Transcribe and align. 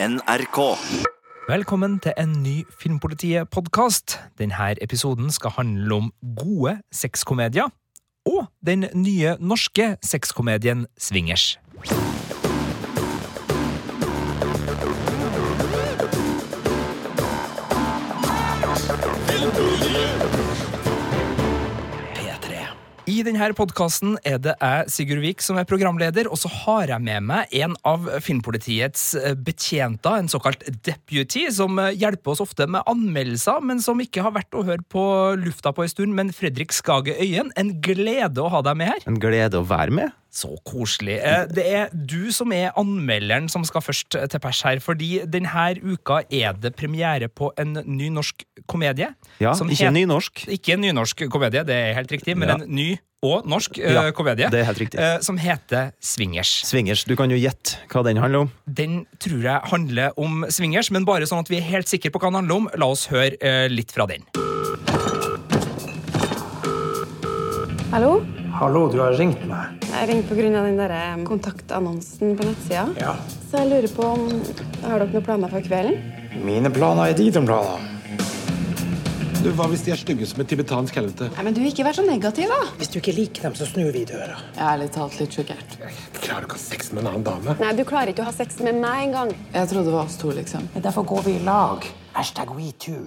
NRK. 0.00 0.58
Velkommen 1.48 1.98
til 1.98 2.12
en 2.18 2.32
ny 2.42 2.62
Filmpolitiet-podkast. 2.70 4.18
Denne 4.38 4.74
episoden 4.82 5.30
skal 5.30 5.50
handle 5.50 5.94
om 5.94 6.12
gode 6.38 6.76
sexkomedier 6.94 7.66
og 8.26 8.46
den 8.66 8.86
nye 8.94 9.34
norske 9.40 9.96
sexkomedien 10.02 10.86
Swingers. 10.98 11.58
I 23.18 23.22
denne 23.26 23.48
podkasten 23.56 24.12
er 24.26 24.36
det 24.38 24.52
jeg, 24.60 24.90
Sigurd 24.94 25.22
Vik, 25.24 25.40
som 25.42 25.56
er 25.58 25.66
programleder, 25.66 26.28
og 26.30 26.38
så 26.38 26.50
har 26.52 26.92
jeg 26.92 27.02
med 27.02 27.24
meg 27.26 27.54
en 27.64 27.74
av 27.88 28.04
Filmpolitiets 28.22 29.08
eh, 29.18 29.32
betjenter, 29.34 30.20
en 30.20 30.30
såkalt 30.30 30.62
deputy, 30.86 31.48
som 31.54 31.80
eh, 31.82 31.96
hjelper 31.98 32.36
oss 32.36 32.42
ofte 32.44 32.68
med 32.70 32.86
anmeldelser, 32.86 33.64
men 33.66 33.82
som 33.82 33.98
ikke 34.04 34.22
har 34.22 34.36
vært 34.36 34.54
å 34.54 34.62
høre 34.68 34.86
på 34.86 35.02
lufta 35.40 35.72
på 35.74 35.82
en 35.82 35.90
stund. 35.90 36.14
Men 36.14 36.30
Fredrik 36.36 36.74
Skage 36.76 37.16
Øyen, 37.18 37.50
en 37.58 37.74
glede 37.82 38.44
å 38.44 38.52
ha 38.54 38.62
deg 38.68 38.78
med 38.78 38.92
her. 38.92 39.08
En 39.10 39.18
glede 39.18 39.58
å 39.58 39.66
være 39.66 39.98
med. 39.98 40.14
Så 40.38 40.52
koselig. 40.68 41.16
Eh, 41.24 41.46
Det 41.56 41.64
er 41.64 41.90
du 41.90 42.30
som 42.36 42.52
er 42.54 42.70
anmelderen 42.78 43.48
som 43.50 43.64
skal 43.66 43.82
først 43.82 44.14
til 44.14 44.44
pers 44.44 44.62
her, 44.68 44.78
fordi 44.84 45.24
denne 45.26 45.66
uka 45.80 46.20
er 46.28 46.54
det 46.54 46.76
premiere 46.78 47.32
på 47.32 47.50
en 47.58 47.80
ny 47.82 48.12
norsk 48.14 48.46
komedie. 48.70 49.10
Ja, 49.42 49.56
ikke 49.58 49.90
ny 49.90 50.04
nynorsk. 50.04 50.46
Ikke 50.54 50.76
en 50.76 50.84
nynorsk 50.86 51.26
komedie, 51.32 51.64
det 51.66 51.82
er 51.82 51.94
helt 51.98 52.12
riktig, 52.14 52.36
men 52.38 52.48
Ja. 52.52 52.60
en 52.62 52.68
ny 52.70 52.90
og 53.26 53.46
norsk 53.50 53.80
ja, 53.82 54.04
uh, 54.06 54.12
komedie. 54.14 54.46
det 54.52 54.60
er 54.60 54.68
helt 54.68 54.78
riktig. 54.78 54.98
eh, 55.02 55.16
som 55.26 55.38
heter 55.42 55.90
Swingers. 55.98 56.62
Swingers, 56.68 57.02
du 57.04 57.16
kan 57.18 57.30
jo 57.30 57.38
gjette 57.38 57.80
hva 57.90 58.04
den 58.06 58.20
handler 58.22 58.46
om. 58.46 58.52
Den 58.64 59.00
tror 59.18 59.42
jeg 59.42 59.70
handler 59.72 60.14
om 60.20 60.44
swingers, 60.54 60.92
men 60.94 61.06
bare 61.08 61.26
sånn 61.26 61.42
at 61.42 61.50
vi 61.50 61.58
er 61.58 61.66
helt 61.66 61.90
sikre 61.90 62.12
på 62.14 62.22
hva 62.22 62.30
den 62.30 62.38
handler 62.42 62.60
om. 62.62 62.70
La 62.78 62.90
oss 62.94 63.08
høre 63.10 63.34
uh, 63.42 63.66
litt 63.72 63.90
fra 63.90 64.06
den. 64.06 64.22
Hallo? 67.90 68.20
Hallo, 68.58 68.86
du 68.92 69.00
har 69.02 69.18
ringt 69.18 69.42
meg. 69.48 69.82
Jeg 69.88 70.08
ringer 70.12 70.30
pga. 70.30 70.62
den 70.62 70.78
der 70.78 70.94
eh, 70.94 71.20
kontaktannonsen 71.26 72.36
på 72.38 72.46
nettsida. 72.46 72.86
Ja. 73.00 73.16
Så 73.50 73.64
jeg 73.64 73.72
lurer 73.72 73.94
på 73.96 74.08
om 74.14 74.26
Har 74.84 75.00
dere 75.00 75.10
noen 75.10 75.24
planer 75.26 75.50
for 75.50 75.64
kvelden? 75.64 76.02
Mine 76.44 76.70
planer 76.70 77.10
er 77.10 77.18
dine 77.18 77.42
planer. 77.42 77.97
Du, 79.38 79.52
Hva 79.54 79.68
hvis 79.70 79.84
de 79.86 79.92
er 79.94 80.00
stygge 80.00 80.26
som 80.26 80.40
et 80.42 80.48
tibetansk 80.50 80.96
helvete? 80.98 81.28
Nei, 81.36 81.44
men 81.46 81.54
du, 81.54 81.60
Ikke 81.68 81.84
vær 81.86 81.94
så 81.94 82.02
negativ, 82.06 82.50
da. 82.50 82.58
Hvis 82.80 82.90
du 82.90 82.98
ikke 82.98 83.14
liker 83.14 83.46
dem, 83.46 83.54
så 83.58 83.68
snur 83.70 83.92
vi 83.94 84.02
døra. 84.08 84.34
Jeg 84.56 84.58
er 84.64 84.72
ærlig 84.72 84.88
talt 84.96 85.18
litt 85.20 85.36
sjokkert. 85.36 85.76
Klarer 86.18 86.42
du 86.42 86.48
ikke 86.48 86.56
å 86.56 86.58
ha 86.58 86.64
sex 86.64 86.90
med 86.92 87.04
en 87.04 87.10
annen 87.12 87.26
dame? 87.28 87.54
Nei, 87.62 87.70
Du 87.78 87.84
klarer 87.88 88.10
ikke 88.12 88.24
å 88.26 88.28
ha 88.30 88.34
sex 88.34 88.58
med 88.66 88.80
meg 88.82 89.04
engang. 89.08 89.30
Jeg 89.54 89.70
trodde 89.70 89.86
det 89.92 89.94
var 89.94 90.10
oss 90.10 90.18
to, 90.18 90.32
liksom. 90.34 90.66
Derfor 90.82 91.06
går 91.14 91.22
vi 91.28 91.36
i 91.38 91.44
lag. 91.46 91.86
Hashtag 92.18 92.50
we 92.56 92.72
too. 92.82 93.06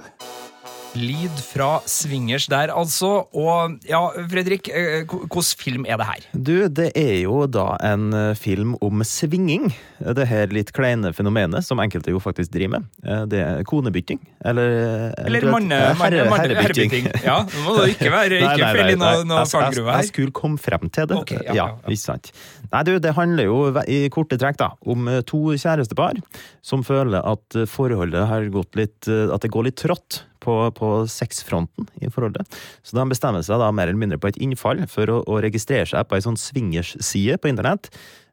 Lyd 0.91 1.37
fra 1.39 1.77
Swingers 1.87 2.49
der, 2.51 2.67
altså. 2.75 3.23
Og 3.31 3.77
ja, 3.87 4.01
Fredrik, 4.27 4.67
eh, 4.75 5.05
hvilken 5.07 5.45
film 5.55 5.85
er 5.87 5.95
det 6.01 6.07
her? 6.09 6.25
Du, 6.35 6.51
det 6.67 6.89
er 6.99 7.13
jo 7.21 7.45
da 7.47 7.77
en 7.87 8.09
eh, 8.17 8.33
film 8.35 8.73
om 8.83 8.99
svinging. 9.07 9.69
Det 10.01 10.25
her 10.27 10.51
litt 10.51 10.73
kleine 10.75 11.13
fenomenet 11.15 11.63
som 11.63 11.79
enkelte 11.79 12.11
jo 12.11 12.19
faktisk 12.19 12.51
driver 12.51 12.73
med. 12.81 12.89
Eh, 13.05 13.21
Det 13.31 13.39
er 13.39 13.63
konebytting. 13.69 14.19
Eller 14.43 15.13
Eller 15.23 15.47
manne, 15.53 15.77
eh, 15.79 15.93
herre- 16.01 16.25
manne, 16.27 16.57
herrebytting. 16.59 17.07
Ja, 17.23 17.37
nå 17.47 17.63
må 17.69 17.77
da 17.79 17.85
ikke 17.87 18.11
være 18.11 18.41
ikke 18.41 18.71
fell 18.75 18.91
i 18.91 18.97
noe, 18.99 19.23
noe 19.31 19.45
fallgruve 19.47 19.93
her. 19.95 20.01
Jeg 20.03 20.11
skulle 20.11 20.35
komme 20.35 20.59
frem 20.59 20.89
til 20.91 21.07
det. 21.07 21.21
Okay, 21.21 21.39
ja, 21.47 21.53
ja, 21.55 21.67
ja, 21.71 21.93
ikke 21.95 22.03
sant. 22.03 22.33
Nei, 22.71 22.83
du, 22.87 22.97
det 23.03 23.15
handler 23.15 23.47
jo 23.47 23.61
i 23.87 24.01
korte 24.11 24.35
trekk 24.41 24.59
da, 24.59 24.73
om 24.91 25.07
eh, 25.07 25.21
to 25.27 25.55
kjærestepar 25.55 26.19
som 26.65 26.83
føler 26.83 27.23
at 27.23 27.55
eh, 27.63 27.65
forholdet 27.69 28.27
har 28.27 28.43
gått 28.51 28.75
litt 28.79 29.07
eh, 29.07 29.29
At 29.31 29.43
det 29.47 29.51
går 29.55 29.69
litt 29.69 29.79
trått 29.79 30.25
på, 30.41 30.55
på 30.77 30.89
sexfronten 31.09 31.87
i 32.01 32.09
forholdet. 32.11 32.47
Så 32.83 32.97
de 32.97 33.05
bestemmer 33.11 33.45
seg 33.45 33.61
da 33.61 33.69
mer 33.75 33.89
eller 33.89 34.01
mindre 34.01 34.19
på 34.21 34.31
et 34.31 34.41
innfall 34.41 34.83
for 34.91 35.11
å, 35.11 35.21
å 35.29 35.39
registrere 35.43 35.87
seg 35.89 36.07
på 36.07 36.17
ei 36.17 36.25
sånn 36.25 36.39
swingers-side 36.39 37.39
på 37.41 37.51
internett, 37.51 37.91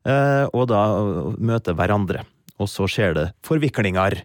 eh, 0.08 0.46
og 0.52 0.68
da 0.72 0.82
eh, 0.96 1.36
møte 1.50 1.76
hverandre. 1.78 2.24
Og 2.58 2.66
så 2.66 2.88
skjer 2.90 3.12
det 3.14 3.26
forviklinger. 3.46 4.16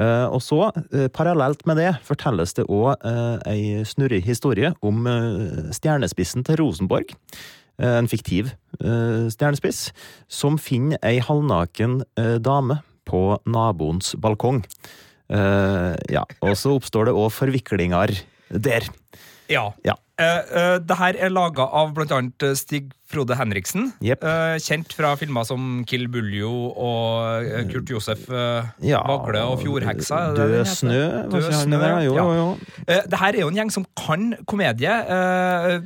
Eh, 0.00 0.26
og 0.32 0.40
så, 0.40 0.70
parallelt 1.12 1.66
med 1.68 1.82
det, 1.82 1.90
fortelles 2.06 2.56
det 2.56 2.64
òg 2.72 3.04
ei 3.50 3.82
snurrig 3.84 4.22
historie 4.24 4.72
om 4.80 5.04
stjernespissen 5.74 6.46
til 6.48 6.62
Rosenborg. 6.62 7.12
En 7.84 8.06
fiktiv 8.06 8.52
stjernespiss, 8.78 9.88
som 10.30 10.56
finner 10.62 11.00
ei 11.04 11.18
halvnaken 11.20 12.04
dame 12.40 12.78
på 13.04 13.22
naboens 13.50 14.14
balkong. 14.22 14.62
Eh, 15.32 15.92
ja, 16.12 16.24
og 16.44 16.56
så 16.58 16.76
oppstår 16.76 17.08
det 17.08 17.16
òg 17.16 17.30
forviklinger 17.32 18.18
der. 18.50 18.88
Ja. 19.50 19.70
Ja. 19.84 19.98
Uh, 20.14 20.42
uh, 20.54 20.76
det 20.78 20.94
her 20.94 21.16
er 21.26 21.32
laga 21.34 21.64
av 21.74 21.96
eh, 21.98 22.52
Stig 22.54 22.92
Frode 23.10 23.34
Henriksen. 23.34 23.88
Yep. 23.98 24.22
Kjent 24.62 24.94
fra 24.94 25.10
filmer 25.18 25.42
som 25.46 25.82
Kill 25.86 26.06
Buljo 26.10 26.50
og 26.70 27.66
Kurt 27.70 27.90
Josef 27.90 28.24
Ja, 28.82 29.02
Vagle 29.06 29.42
og 29.50 29.60
Fjordheksa. 29.62 30.32
det 30.34 30.46
det 30.48 30.62
Død 30.62 30.70
snø, 30.70 31.02
Død 31.30 31.50
snø, 31.50 31.78
med? 31.78 32.04
Jo, 32.06 32.14
ja. 32.16 32.24
jo, 32.38 32.46
det 32.86 33.20
her 33.20 33.34
er 33.34 33.40
jo 33.42 33.50
en 33.52 33.60
gjeng 33.60 33.70
som 33.74 33.86
kan 33.98 34.32
komedie. 34.50 34.96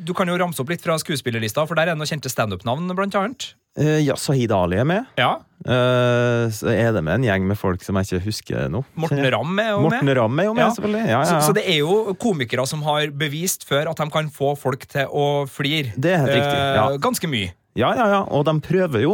Du 0.04 0.14
kan 0.16 0.28
jo 0.28 0.38
ramse 0.40 0.62
opp 0.62 0.72
litt 0.72 0.84
fra 0.84 0.96
skuespillerlista, 1.00 1.66
for 1.68 1.76
der 1.76 1.90
er 1.90 1.96
det 1.96 2.00
noen 2.00 2.12
kjente 2.12 2.32
standup-navn, 2.32 2.88
blant 2.96 3.18
annet. 3.18 3.50
Eh, 3.78 4.00
ja, 4.02 4.16
Sahid 4.18 4.50
Ali 4.54 4.78
er 4.80 4.86
med. 4.88 5.06
Ja. 5.18 5.36
Uh, 5.68 6.46
så 6.54 6.70
er 6.70 6.92
det 6.94 7.02
med 7.04 7.18
en 7.18 7.24
gjeng 7.26 7.44
med 7.50 7.58
folk 7.58 7.82
som 7.84 7.98
jeg 7.98 8.06
ikke 8.08 8.24
husker 8.28 8.68
nå. 8.72 8.80
Morten 8.98 9.20
Ramm 9.34 9.58
er 9.58 9.72
jo 9.72 9.80
Morten 9.84 10.06
med. 10.06 10.16
Ramm 10.18 10.38
er 10.40 10.46
jo 10.48 10.54
med, 10.54 10.62
Ja. 10.64 10.68
selvfølgelig. 10.74 11.02
Ja, 11.10 11.18
ja, 11.18 11.24
Så, 11.26 11.34
ja. 11.34 11.40
så 11.46 11.54
det 11.56 11.64
er 11.66 11.78
jo 11.82 12.14
komikere 12.18 12.66
som 12.70 12.82
har 12.86 13.10
bevist 13.10 13.66
før 13.68 13.90
at 13.90 13.98
de 14.00 14.06
kan 14.14 14.30
få 14.30 14.52
folk 14.58 14.86
til 14.90 15.06
å 15.10 15.26
flire. 15.50 15.92
Det 15.98 16.14
er 16.14 16.22
helt 16.22 16.34
riktig, 16.36 16.58
ja. 16.78 16.86
Eh, 16.92 16.98
ganske 17.02 17.30
mye. 17.30 17.52
Ja, 17.78 17.92
ja, 17.94 18.06
ja, 18.10 18.20
og 18.34 18.46
de 18.48 18.54
prøver 18.64 19.02
jo 19.04 19.12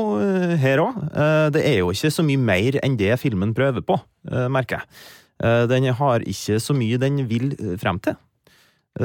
her 0.56 0.80
òg. 0.80 1.00
Det 1.52 1.64
er 1.68 1.78
jo 1.82 1.90
ikke 1.92 2.12
så 2.14 2.24
mye 2.24 2.40
mer 2.40 2.78
enn 2.84 2.96
det 2.96 3.18
filmen 3.20 3.52
prøver 3.56 3.84
på, 3.84 3.98
merker 4.48 4.80
jeg. 4.80 5.68
Den 5.68 5.90
har 5.98 6.24
ikke 6.24 6.56
så 6.62 6.72
mye 6.72 6.96
den 7.02 7.26
vil 7.28 7.50
frem 7.82 7.98
til. 8.00 8.16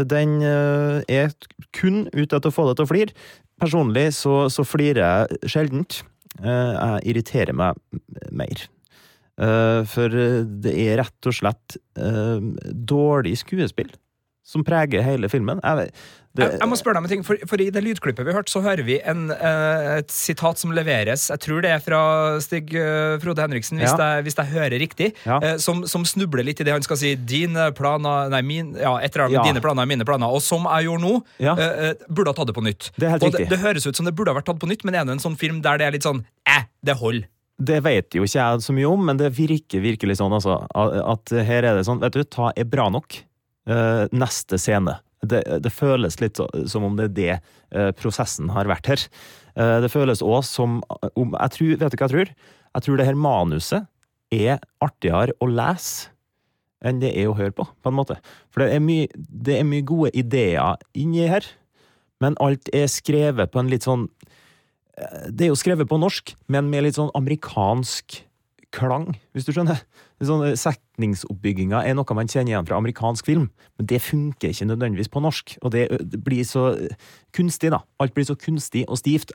Den 0.07 0.37
er 0.45 1.33
kun 1.75 2.05
ute 2.13 2.37
etter 2.37 2.47
å 2.47 2.55
få 2.55 2.69
deg 2.69 2.77
til 2.79 2.85
å 2.87 2.91
flire. 2.93 3.11
Personlig 3.59 4.07
så, 4.17 4.47
så 4.53 4.65
flirer 4.67 5.01
jeg 5.03 5.49
sjeldent. 5.51 6.01
Eh, 6.39 6.73
Jeg 6.79 7.07
irriterer 7.13 7.55
meg 7.57 7.79
mer. 8.31 8.65
Eh, 9.39 9.81
For 9.89 10.09
det 10.63 10.73
er 10.85 10.99
rett 11.01 11.29
og 11.31 11.35
slett 11.35 11.77
eh, 11.99 12.39
dårlig 12.73 13.37
skuespill 13.43 13.91
som 14.49 14.63
preger 14.65 15.03
hele 15.05 15.29
filmen. 15.29 15.59
Jeg, 15.61 15.91
det, 16.37 16.43
Jeg, 16.45 16.59
jeg 16.61 16.69
må 16.69 16.77
spørre 16.77 16.97
deg 16.97 17.01
om 17.03 17.07
en 17.07 17.11
ting, 17.11 17.23
for, 17.25 17.37
for 17.49 17.61
I 17.61 17.67
det 17.73 17.81
lydklippet 17.85 18.25
vi 18.27 18.33
hørte, 18.33 18.49
så 18.53 18.61
hører 18.65 18.81
vi 18.85 18.95
en, 19.01 19.27
eh, 19.33 19.89
et 19.99 20.09
sitat 20.13 20.57
som 20.61 20.73
leveres. 20.73 21.27
Jeg 21.29 21.41
tror 21.45 21.61
det 21.65 21.71
er 21.75 21.81
fra 21.85 21.99
Stig 22.41 22.73
eh, 22.77 23.15
Frode 23.21 23.45
Henriksen, 23.45 23.77
hvis, 23.81 23.93
Ja. 23.93 24.15
jeg, 24.17 24.25
hvis 24.27 24.37
jeg 24.39 24.51
hører 24.53 24.77
riktig. 24.81 25.11
Ja. 25.25 25.37
eh, 25.45 25.55
som, 25.61 25.83
som 25.89 26.05
snubler 26.09 26.45
litt 26.45 26.61
i 26.61 26.67
det 26.67 26.73
han 26.73 26.85
skal 26.85 26.97
si. 27.01 27.13
Dine 27.29 27.69
planer 27.77 28.29
Nei, 28.33 28.41
min, 28.45 28.73
ja, 28.77 28.95
et 29.01 29.13
eller 29.13 29.27
annet 29.27 29.37
med 29.37 29.41
Ja. 29.41 29.47
dine 29.53 29.65
planer 29.65 29.85
er 29.85 29.91
mine 29.93 30.05
planer. 30.09 30.29
Og 30.33 30.41
som 30.45 30.65
jeg 30.69 30.89
gjorde 30.89 31.05
nå, 31.05 31.15
burde 32.09 32.33
ha 32.33 32.37
tatt 32.41 32.49
det 32.53 32.57
på 32.57 32.65
nytt. 32.65 32.91
Det 32.97 33.05
er 33.09 33.15
helt 33.17 33.27
det, 33.37 33.49
det 33.53 33.61
høres 33.61 33.85
ut 33.89 33.97
som 33.97 34.05
det 34.09 34.15
burde 34.17 34.33
ha 34.33 34.37
vært 34.41 34.49
tatt 34.49 34.61
på 34.61 34.69
nytt, 34.69 34.85
men 34.85 34.97
er 34.97 35.05
det 35.09 35.17
en 35.17 35.25
sånn 35.29 35.37
film 35.39 35.61
der 35.65 35.77
det 35.81 35.89
er 35.89 35.97
litt 35.97 36.05
sånn 36.09 36.23
eh, 36.49 36.65
det 36.85 36.97
holder? 37.01 37.27
Det 37.59 37.81
vet 37.83 38.15
jo 38.15 38.23
ikke 38.23 38.39
jeg 38.39 38.61
så 38.63 38.71
mye 38.71 38.87
om, 38.87 39.01
men 39.09 39.17
det 39.19 39.33
virker 39.35 39.81
virkelig 39.83 40.15
sånn, 40.21 40.31
altså. 40.31 40.61
At 40.71 41.33
her 41.43 41.65
er 41.67 41.75
det 41.75 41.81
sånn, 41.89 41.99
vet 41.99 42.15
du, 42.15 42.21
ta 42.23 42.53
er 42.55 42.63
bra 42.69 42.85
nok. 42.93 43.17
Eh, 43.69 44.07
neste 44.15 44.57
scene. 44.57 44.97
Det, 45.21 45.43
det 45.61 45.71
føles 45.73 46.15
litt 46.21 46.39
som 46.39 46.85
om 46.87 46.95
det 46.97 47.09
er 47.09 47.15
det 47.17 47.33
eh, 47.35 47.89
prosessen 47.93 48.49
har 48.55 48.69
vært 48.71 48.87
her. 48.89 49.03
Eh, 49.53 49.75
det 49.83 49.91
føles 49.93 50.23
òg 50.25 50.41
som 50.47 50.79
om 51.13 51.35
jeg 51.35 51.55
tror, 51.55 51.73
Vet 51.83 51.93
du 51.93 51.99
hva 51.99 52.07
jeg 52.07 52.15
tror? 52.15 52.31
Jeg 52.69 52.85
tror 52.85 52.97
det 52.97 53.09
her 53.09 53.19
manuset 53.19 53.85
er 54.33 54.63
artigere 54.81 55.35
å 55.41 55.49
lese 55.49 56.09
enn 56.85 57.01
det 57.01 57.11
er 57.19 57.27
å 57.27 57.35
høre 57.35 57.51
på, 57.53 57.65
på 57.67 57.91
en 57.91 57.97
måte. 57.97 58.15
For 58.49 58.63
det 58.63 58.77
er 58.77 58.81
mye, 58.81 59.09
det 59.13 59.59
er 59.59 59.67
mye 59.67 59.85
gode 59.85 60.13
ideer 60.17 60.79
inni 60.97 61.27
her, 61.27 61.43
men 62.23 62.37
alt 62.41 62.71
er 62.73 62.87
skrevet 62.89 63.51
på 63.51 63.59
en 63.59 63.71
litt 63.71 63.85
sånn 63.85 64.07
det 65.31 65.45
er 65.45 65.51
jo 65.53 65.55
skrevet 65.55 65.87
på 65.87 65.95
norsk, 65.95 66.33
men 66.51 66.67
med 66.67 66.83
litt 66.83 66.97
sånn 66.97 67.11
amerikansk 67.15 68.17
klang, 68.75 69.13
hvis 69.31 69.45
du 69.47 69.53
skjønner. 69.55 69.79
Er 70.19 70.27
Sånn, 70.27 70.41
Setningsoppbygginga 70.59 71.79
er 71.87 71.93
noe 71.95 72.15
man 72.17 72.27
kjenner 72.27 72.51
igjen 72.53 72.67
fra 72.67 72.75
amerikansk 72.81 73.23
film, 73.29 73.45
men 73.79 73.85
det 73.87 74.01
funker 74.03 74.51
ikke 74.51 74.67
nødvendigvis 74.67 75.07
på 75.13 75.21
norsk. 75.23 75.53
Og 75.63 75.71
det, 75.71 75.85
det 76.11 76.19
blir 76.25 76.43
så 76.43 76.73
kunstig, 77.35 77.71
da. 77.71 77.79
Alt 78.03 78.13
blir 78.17 78.27
så 78.27 78.35
kunstig 78.35 78.83
og 78.91 78.97
stivt. 78.99 79.31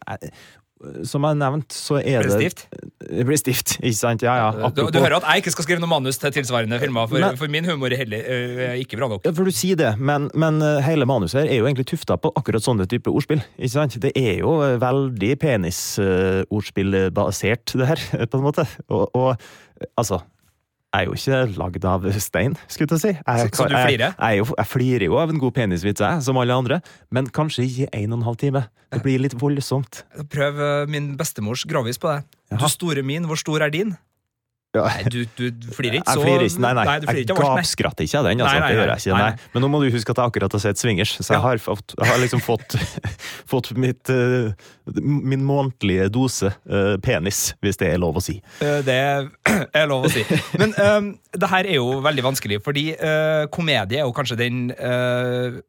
Som 1.08 1.24
jeg 1.24 1.30
har 1.32 1.38
nevnt, 1.40 1.72
så 1.72 1.96
er 2.02 2.20
det 2.20 2.26
Blir 2.26 2.36
stivt? 2.42 2.58
Det 3.00 3.24
blir 3.24 3.38
stivt, 3.40 3.68
ikke 3.80 3.96
sant? 3.96 4.20
Ja, 4.26 4.34
ja. 4.36 4.68
Du, 4.74 4.82
du 4.92 4.98
hører 5.00 5.16
at 5.16 5.24
jeg 5.30 5.40
ikke 5.40 5.52
skal 5.54 5.64
skrive 5.64 5.80
noe 5.80 5.88
manus 5.88 6.18
til 6.20 6.28
tilsvarende 6.34 6.76
filmer, 6.82 7.06
for, 7.08 7.16
Men- 7.22 7.36
for 7.40 7.48
min 7.48 7.64
humor 7.64 7.88
er 7.94 7.98
heller 8.02 8.20
eh, 8.20 8.76
ikke 8.82 8.98
bra 9.00 9.08
nok. 9.14 9.24
Ja, 9.24 9.32
for 9.32 9.44
du 9.48 9.52
sier 9.54 9.76
det, 9.80 9.94
men, 9.96 10.28
men 10.36 10.60
eh, 10.60 10.82
hele 10.84 11.06
manuset 11.08 11.40
her 11.40 11.48
er 11.54 11.58
jo 11.62 11.66
egentlig 11.70 11.88
tufta 11.88 12.18
på 12.20 12.28
akkurat 12.36 12.60
sånne 12.66 12.84
type 12.90 13.08
ordspill. 13.08 13.40
ikke 13.56 13.72
sant? 13.78 13.96
Det 14.02 14.12
er 14.18 14.42
jo 14.42 14.58
eh, 14.66 14.76
veldig 14.82 15.32
penisordspillbasert, 15.46 17.64
det 17.80 17.86
her, 17.94 18.00
på 18.30 18.36
en 18.42 18.46
måte. 18.50 18.64
Og, 18.92 19.08
og 19.14 19.36
Altså, 19.98 20.20
jeg 20.94 21.00
er 21.02 21.08
jo 21.10 21.16
ikke 21.18 21.58
lagd 21.58 21.84
av 21.90 22.04
stein, 22.22 22.54
skulle 22.70 22.86
jeg 22.86 22.92
til 22.92 22.96
å 22.96 23.02
si. 23.02 23.12
Jeg, 23.18 23.50
Så- 23.50 23.64
så 23.64 23.66
du 23.68 23.74
flirer? 23.74 24.14
Jeg, 24.14 24.14
jeg, 24.20 24.38
jo, 24.38 24.54
jeg 24.56 24.66
flirer 24.70 25.04
jo 25.08 25.16
av 25.18 25.30
en 25.34 25.38
god 25.42 25.54
penisvits, 25.54 26.00
jeg, 26.00 26.22
som 26.22 26.38
alle 26.38 26.54
andre. 26.54 26.80
Men 27.10 27.26
kanskje 27.26 27.66
ikke 27.66 27.88
en 27.92 28.12
og 28.12 28.18
en 28.20 28.24
halv 28.30 28.36
time. 28.38 28.64
Det 28.94 29.02
blir 29.02 29.18
litt 29.18 29.34
voldsomt. 29.34 30.04
Prøv 30.30 30.60
eh, 30.62 30.86
min 30.86 31.16
bestemors 31.18 31.64
gravis 31.66 31.98
på 31.98 32.12
deg. 32.12 32.24
Du 32.54 32.68
store 32.70 33.02
min, 33.02 33.24
hvor 33.26 33.36
stor 33.40 33.64
er 33.66 33.70
din? 33.74 33.96
Ja. 34.74 34.88
Nei, 34.90 35.04
du, 35.12 35.20
du 35.38 35.68
flirer 35.70 36.00
ikke 36.00 36.10
så 36.16 36.18
Jeg 36.18 36.26
flirer 36.26 36.44
ikke, 36.48 36.62
nei, 36.64 36.70
nei. 36.74 36.84
du 36.98 37.06
jeg 37.06 37.26
nei. 37.30 37.36
gapskratter 37.38 38.06
ikke 38.08 38.18
av 38.18 38.26
den. 38.26 38.40
Altså. 38.42 38.54
Nei, 38.54 38.60
nei, 38.64 38.68
det 38.72 38.78
gjør 38.80 38.88
nei. 38.90 38.94
jeg 38.96 39.04
ikke. 39.04 39.12
Nei, 39.14 39.20
Nei. 39.22 39.36
nei. 39.38 39.50
Men 39.54 39.62
nå 39.64 39.68
må 39.70 39.80
du 39.84 39.86
huske 39.94 40.10
at 40.14 40.20
jeg 40.22 40.32
akkurat 40.32 40.56
har 40.56 40.62
sett 40.64 40.80
Swingers, 40.82 41.12
så 41.20 41.26
jeg 41.28 41.36
Ja. 41.38 41.42
har, 41.44 41.60
fått, 41.62 41.94
jeg 42.00 42.10
har 42.10 42.18
liksom 42.24 42.42
fått, 42.42 42.74
fått 43.52 43.70
mitt, 43.78 44.10
eh, 44.10 44.50
min 44.98 45.44
månedlige 45.46 46.08
dose 46.12 46.50
eh, 46.66 46.96
penis, 47.06 47.42
hvis 47.62 47.78
det 47.78 47.92
er 47.94 48.02
lov 48.02 48.18
å 48.18 48.24
si. 48.24 48.40
Eh, 48.66 48.80
Det 48.82 48.98
er 49.78 49.86
lov 49.90 50.08
å 50.08 50.10
si. 50.10 50.24
Men 50.58 50.74
um, 50.74 51.12
det 51.38 51.52
her 51.54 51.70
er 51.70 51.78
jo 51.78 52.00
veldig 52.04 52.26
vanskelig, 52.26 52.58
fordi 52.66 52.88
uh, 52.98 53.46
komedie 53.54 54.00
er 54.02 54.08
jo 54.08 54.16
kanskje 54.16 54.40
den 54.42 54.66
uh, 54.74 55.60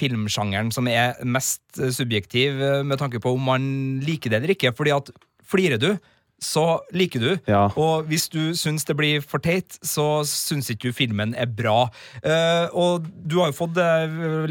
filmsjangeren 0.00 0.72
som 0.74 0.88
er 0.90 1.20
mest 1.28 1.62
subjektiv 1.94 2.56
med 2.88 2.98
tanke 2.98 3.20
på 3.22 3.30
om 3.36 3.44
man 3.46 3.66
liker 4.02 4.32
det 4.32 4.40
eller 4.40 4.54
ikke. 4.56 4.72
Fordi 4.74 4.90
at 4.96 5.12
flirer 5.46 5.78
du, 5.78 5.92
så 6.42 6.64
liker 6.94 7.22
du. 7.22 7.30
Ja. 7.48 7.66
Og 7.80 8.08
hvis 8.10 8.26
du 8.32 8.54
syns 8.58 8.86
det 8.88 8.96
blir 8.98 9.24
for 9.24 9.42
teit, 9.42 9.78
så 9.86 10.24
syns 10.28 10.70
ikke 10.72 10.90
du 10.90 10.96
filmen 10.96 11.34
er 11.38 11.48
bra. 11.48 11.86
Uh, 12.24 12.66
og 12.76 13.08
du 13.24 13.38
har 13.40 13.50
jo 13.50 13.58
fått 13.58 13.76
det 13.78 13.88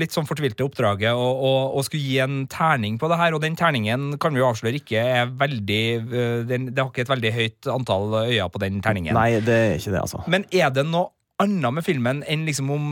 litt 0.02 0.16
sånn 0.16 0.28
fortvilte 0.30 0.66
oppdraget 0.66 1.14
å, 1.14 1.24
å, 1.34 1.54
å 1.78 1.86
skulle 1.86 2.04
gi 2.04 2.20
en 2.24 2.44
terning 2.52 2.98
på 3.02 3.10
det 3.12 3.20
her, 3.20 3.36
og 3.36 3.44
den 3.44 3.58
terningen 3.60 4.18
kan 4.22 4.36
vi 4.36 4.42
jo 4.42 4.50
avsløre 4.50 4.82
ikke 4.82 5.04
er 5.20 5.34
veldig 5.40 5.84
uh, 6.08 6.40
den, 6.50 6.72
Det 6.74 6.82
har 6.82 6.92
ikke 6.92 7.06
et 7.06 7.14
veldig 7.14 7.34
høyt 7.36 7.74
antall 7.74 8.20
øyne 8.24 8.50
på 8.54 8.64
den 8.64 8.80
terningen. 8.86 9.18
Nei, 9.18 9.44
det 9.44 9.60
er 9.60 9.76
ikke 9.78 9.94
det, 9.94 10.02
altså. 10.02 10.24
Men 10.32 10.48
er 10.54 10.74
det 10.74 10.88
noe 10.90 11.12
annet 11.42 11.76
med 11.76 11.86
filmen 11.86 12.22
enn 12.30 12.44
liksom 12.48 12.70
om 12.72 12.92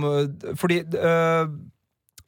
Fordi 0.60 0.82
øh, 0.98 1.44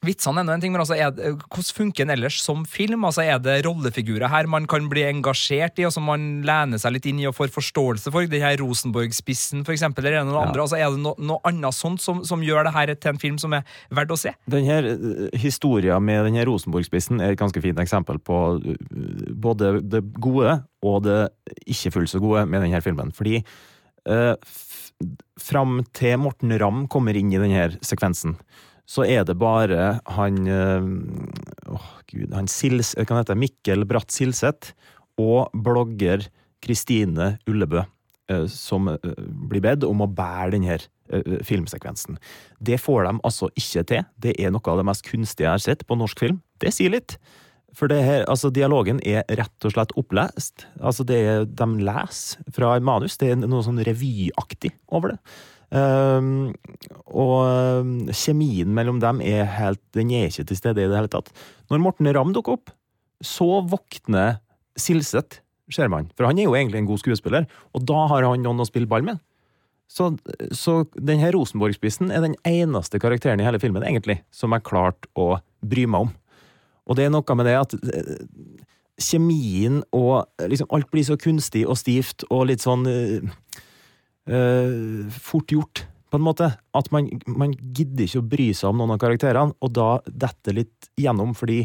Vitsene 0.04 0.42
er 0.42 0.46
nå 0.48 0.52
en 0.54 0.62
ting, 0.62 0.72
men 0.74 0.82
altså 0.82 0.96
det, 1.16 1.30
hvordan 1.48 1.70
funker 1.78 2.04
den 2.04 2.12
ellers 2.14 2.36
som 2.44 2.64
film? 2.68 3.04
Altså 3.08 3.22
Er 3.24 3.38
det 3.42 3.56
rollefigurer 3.66 4.28
her 4.30 4.46
man 4.50 4.66
kan 4.70 4.88
bli 4.90 5.02
engasjert 5.08 5.78
i, 5.80 5.86
og 5.88 5.92
som 5.96 6.04
man 6.08 6.42
lener 6.46 6.80
seg 6.82 6.94
litt 6.96 7.06
inn 7.10 7.22
i 7.22 7.26
og 7.30 7.34
får 7.38 7.52
forståelse 7.54 8.12
for? 8.14 8.28
Den 8.30 8.44
her 8.44 8.56
Rosenborg-spissen, 8.60 9.64
for 9.66 9.74
eksempel, 9.76 10.04
eller 10.06 10.20
er 10.20 10.24
det 10.24 10.32
noe 10.32 10.42
Ja. 10.42 10.48
andre? 10.50 10.62
Altså 10.66 10.78
Er 10.78 10.90
det 10.94 11.00
no, 11.04 11.14
noe 11.18 11.40
annet 11.48 11.74
sånt 11.76 12.00
som, 12.04 12.22
som 12.24 12.42
gjør 12.44 12.64
det 12.68 12.74
her 12.76 12.94
til 12.94 13.12
en 13.14 13.18
film 13.22 13.38
som 13.42 13.52
er 13.56 13.64
verdt 13.90 14.14
å 14.14 14.18
se? 14.20 14.34
Den 14.50 14.64
her 14.68 14.84
eh, 14.92 15.38
historien 15.40 16.02
med 16.04 16.24
den 16.28 16.36
her 16.40 16.46
Rosenborg-spissen 16.50 17.20
er 17.24 17.32
et 17.34 17.40
ganske 17.40 17.60
fint 17.64 17.78
eksempel 17.80 18.18
på 18.20 18.40
eh, 18.64 19.32
både 19.34 19.78
det 19.82 20.04
gode 20.20 20.60
og 20.84 21.02
det 21.06 21.20
ikke 21.66 21.94
fullt 21.96 22.12
så 22.12 22.20
gode 22.20 22.44
med 22.46 22.60
denne 22.66 22.82
filmen. 22.84 23.12
Fordi 23.16 23.38
eh, 23.40 24.34
fram 25.40 25.80
til 25.96 26.18
Morten 26.22 26.52
Ramm 26.60 26.84
kommer 26.92 27.16
inn 27.16 27.32
i 27.34 27.40
denne 27.40 27.70
sekvensen, 27.84 28.36
så 28.84 29.04
er 29.08 29.24
det 29.24 29.36
bare 29.40 29.98
han 30.16 30.40
eh, 30.50 30.88
Åh, 31.72 31.90
gud 32.10 32.34
Han 32.36 32.48
Sils, 32.50 32.92
kan 33.08 33.22
han 33.22 33.40
Mikkel 33.40 33.86
Bratt 33.88 34.12
Silseth 34.12 34.74
og 35.20 35.52
blogger 35.54 36.26
Kristine 36.64 37.34
Ullebø 37.48 37.82
eh, 38.30 38.44
som 38.50 38.90
eh, 38.92 39.14
blir 39.48 39.64
bedt 39.64 39.86
om 39.88 40.04
å 40.04 40.10
bære 40.10 40.54
denne 40.56 40.76
eh, 40.76 41.38
filmsekvensen. 41.46 42.18
Det 42.60 42.80
får 42.80 43.06
de 43.08 43.14
altså 43.22 43.50
ikke 43.56 43.86
til. 43.88 44.04
Det 44.20 44.36
er 44.40 44.52
noe 44.54 44.72
av 44.72 44.80
det 44.80 44.88
mest 44.90 45.06
kunstige 45.06 45.48
jeg 45.48 45.54
har 45.54 45.64
sett 45.64 45.86
på 45.88 45.98
norsk 46.00 46.26
film. 46.26 46.42
Det 46.60 46.74
sier 46.74 46.92
litt. 46.94 47.18
For 47.74 47.90
her, 47.90 48.22
altså 48.30 48.52
Dialogen 48.54 49.00
er 49.02 49.24
rett 49.34 49.66
og 49.66 49.74
slett 49.74 49.96
opplest. 49.98 50.68
Altså 50.78 51.02
det 51.06 51.16
er, 51.26 51.48
De 51.48 51.66
leser 51.82 52.44
fra 52.54 52.76
manus. 52.78 53.18
Det 53.18 53.32
er 53.32 53.40
noe 53.42 53.64
sånn 53.66 53.82
revyaktig 53.82 54.70
over 54.94 55.14
det. 55.16 55.18
Ehm, 55.72 56.52
og 57.08 57.36
ehm, 57.48 57.94
kjemien 58.12 58.70
mellom 58.76 59.00
dem 59.02 59.22
er 59.24 59.46
helt 59.56 59.80
Den 59.96 60.12
er 60.14 60.28
ikke 60.28 60.46
til 60.50 60.58
stede 60.58 60.84
i 60.84 60.90
det 60.90 60.98
hele 60.98 61.10
tatt. 61.10 61.30
Når 61.72 61.82
Morten 61.82 62.10
Ramm 62.14 62.34
dukker 62.36 62.58
opp, 62.58 62.74
så 63.24 63.62
våkner 63.64 64.40
Silseth, 64.76 65.40
ser 65.72 65.88
man. 65.88 66.10
For 66.16 66.28
han 66.28 66.38
er 66.38 66.48
jo 66.48 66.56
egentlig 66.58 66.82
en 66.82 66.90
god 66.90 67.00
skuespiller, 67.00 67.46
og 67.72 67.86
da 67.88 68.06
har 68.10 68.26
han 68.26 68.42
noen 68.44 68.60
å 68.62 68.68
spille 68.68 68.90
ball 68.90 69.06
med. 69.06 69.22
Så, 69.88 70.10
så 70.56 70.82
den 70.96 71.20
her 71.20 71.34
Rosenborg-spissen 71.36 72.10
er 72.10 72.24
den 72.24 72.34
eneste 72.48 72.98
karakteren 72.98 73.40
i 73.40 73.46
hele 73.46 73.60
filmen, 73.62 73.84
egentlig, 73.86 74.22
som 74.34 74.54
jeg 74.56 74.66
klarte 74.66 75.10
å 75.14 75.36
bry 75.64 75.86
meg 75.86 76.08
om. 76.08 76.14
Og 76.84 76.98
det 76.98 77.06
er 77.06 77.12
noe 77.14 77.36
med 77.38 77.48
det 77.48 77.56
at 77.60 77.76
eh, 77.78 78.16
kjemien 79.00 79.82
og 79.94 80.26
liksom 80.50 80.68
alt 80.74 80.90
blir 80.92 81.06
så 81.06 81.16
kunstig 81.20 81.64
og 81.66 81.78
stivt 81.80 82.26
og 82.30 82.48
litt 82.50 82.64
sånn 82.64 82.84
eh, 84.28 84.36
eh, 84.36 85.18
fort 85.22 85.52
gjort, 85.52 85.84
på 86.10 86.20
en 86.20 86.26
måte. 86.26 86.50
At 86.76 86.90
man, 86.94 87.08
man 87.26 87.54
gidder 87.54 88.06
ikke 88.06 88.22
å 88.22 88.28
bry 88.34 88.50
seg 88.54 88.70
om 88.70 88.82
noen 88.82 88.94
av 88.96 89.02
karakterene, 89.02 89.56
og 89.60 89.74
da 89.74 89.88
detter 90.06 90.60
litt 90.60 90.90
gjennom, 91.00 91.34
fordi 91.38 91.64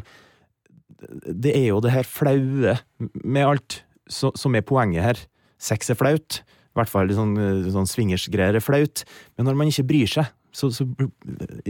det 1.23 1.53
er 1.55 1.69
jo 1.69 1.79
det 1.83 1.93
her 1.93 2.07
flaue 2.07 2.75
med 3.23 3.45
alt 3.45 3.81
så, 4.09 4.33
som 4.35 4.57
er 4.57 4.65
poenget 4.67 5.05
her. 5.05 5.21
Sex 5.61 5.91
er 5.91 5.99
flaut. 5.99 6.41
I 6.43 6.79
hvert 6.79 6.91
fall 6.91 7.11
sånn, 7.13 7.37
eh, 7.39 7.69
sånn 7.73 7.87
swingersgreier 7.89 8.57
er 8.57 8.63
flaut. 8.63 9.05
Men 9.37 9.49
når 9.49 9.57
man 9.59 9.71
ikke 9.71 9.87
bryr 9.89 10.11
seg, 10.11 10.29
så, 10.55 10.71
så 10.73 10.85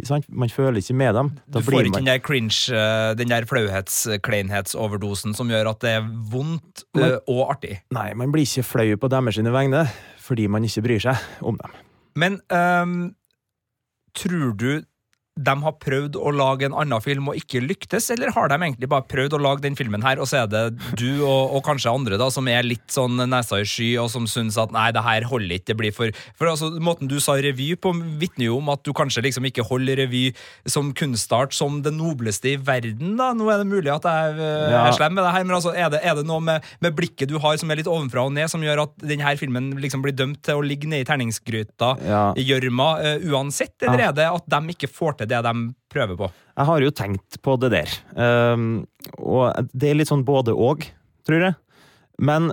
sant? 0.07 0.27
Man 0.31 0.51
føler 0.51 0.79
ikke 0.79 0.95
med 0.97 1.17
dem. 1.17 1.31
Du 1.51 1.59
får 1.63 1.89
ikke 1.89 1.99
den 1.99 2.07
der 2.09 2.21
cringe, 2.23 2.55
øh, 2.71 3.11
den 3.19 3.31
der 3.31 3.47
flauhets-kleinhetsoverdosen 3.49 5.35
som 5.37 5.51
gjør 5.51 5.73
at 5.73 5.83
det 5.83 5.95
er 5.97 6.07
vondt 6.07 6.85
man... 6.95 7.17
Og 7.27 7.43
artig. 7.49 7.81
Nei, 7.95 8.11
man 8.17 8.31
blir 8.33 8.47
ikke 8.47 8.65
flau 8.67 8.87
på 9.01 9.11
deres 9.11 9.41
vegne, 9.43 9.83
fordi 10.29 10.45
man 10.51 10.65
ikke 10.67 10.85
bryr 10.85 11.01
seg 11.01 11.17
om 11.41 11.57
dem. 11.57 11.77
Men 12.19 12.37
um, 12.53 12.95
tror 14.17 14.53
du 14.53 14.83
de 15.39 15.53
har 15.63 15.75
prøvd 15.79 16.17
å 16.19 16.31
lage 16.35 16.65
en 16.67 16.73
annen 16.75 17.01
film 17.03 17.29
og 17.31 17.37
ikke 17.39 17.61
lyktes, 17.63 18.09
eller 18.11 18.33
har 18.35 18.49
de 18.51 18.57
egentlig 18.59 18.89
bare 18.91 19.05
prøvd 19.07 19.37
å 19.37 19.41
lage 19.41 19.63
den 19.63 19.77
filmen 19.79 20.03
her, 20.03 20.19
og 20.19 20.27
så 20.27 20.41
er 20.43 20.49
det 20.51 20.63
du 20.99 21.21
og, 21.23 21.53
og 21.55 21.63
kanskje 21.63 21.93
andre 21.93 22.17
da, 22.19 22.27
som 22.33 22.47
er 22.51 22.65
litt 22.67 22.89
sånn 22.91 23.15
nesa 23.31 23.61
i 23.61 23.67
sky, 23.67 23.87
og 24.01 24.09
som 24.11 24.27
syns 24.27 24.57
at 24.59 24.73
nei, 24.75 24.89
det 24.95 25.03
her 25.05 25.27
holder 25.29 25.55
ikke, 25.55 25.69
det 25.71 25.77
blir 25.79 25.95
for 25.95 26.11
For 26.39 26.49
altså, 26.51 26.69
måten 26.83 27.07
du 27.11 27.17
sa 27.23 27.37
revy 27.39 27.69
på, 27.79 27.93
vitner 28.19 28.49
jo 28.49 28.57
om 28.59 28.71
at 28.73 28.83
du 28.83 28.91
kanskje 28.97 29.23
liksom 29.25 29.47
ikke 29.47 29.63
holder 29.69 30.01
revy 30.03 30.25
som 30.69 30.91
kunstart 30.97 31.55
som 31.55 31.79
det 31.85 31.93
nobleste 31.95 32.53
i 32.53 32.57
verden, 32.59 33.15
da. 33.19 33.31
Nå 33.37 33.47
er 33.53 33.61
det 33.63 33.69
mulig 33.69 33.93
at 33.93 34.05
jeg 34.09 34.35
øh, 34.39 34.67
Ja. 34.73 34.83
er 34.89 34.97
slem 34.97 35.15
med 35.15 35.23
det 35.23 35.31
her, 35.37 35.45
men 35.47 35.55
altså, 35.59 35.71
er 35.75 35.89
det, 35.93 36.01
er 36.03 36.19
det 36.19 36.25
noe 36.27 36.43
med, 36.43 36.65
med 36.83 36.95
blikket 36.97 37.29
du 37.31 37.37
har 37.39 37.55
som 37.61 37.71
er 37.71 37.79
litt 37.79 37.87
ovenfra 37.89 38.25
og 38.27 38.33
ned, 38.35 38.49
som 38.51 38.63
gjør 38.65 38.83
at 38.87 38.97
denne 39.07 39.35
filmen 39.39 39.71
liksom 39.79 40.03
blir 40.03 40.15
dømt 40.17 40.41
til 40.45 40.59
å 40.59 40.65
ligge 40.65 40.89
nede 40.91 41.05
i 41.05 41.09
terningsgryta? 41.09 41.93
Ja. 42.09 42.21
i 42.35 42.43
gjørma 42.47 42.89
eh, 43.05 43.23
uansett, 43.31 43.75
eller 43.85 43.99
Ja. 44.03 44.09
er 44.09 44.13
det 44.17 44.27
at 44.29 44.45
de 44.51 44.73
ikke 44.75 44.89
får 44.91 45.17
til 45.21 45.28
det 45.29 45.39
de 45.45 45.53
prøver 45.91 46.19
på? 46.19 46.29
Jeg 46.55 46.69
har 46.69 46.85
jo 46.85 46.93
tenkt 46.95 47.39
på 47.45 47.55
det 47.61 47.71
der. 47.73 47.95
Um, 48.15 48.85
og 49.17 49.69
det 49.71 49.91
er 49.91 49.99
litt 49.99 50.11
sånn 50.11 50.25
både 50.27 50.55
og, 50.55 50.87
tror 51.27 51.45
jeg. 51.47 51.57
Men 52.19 52.51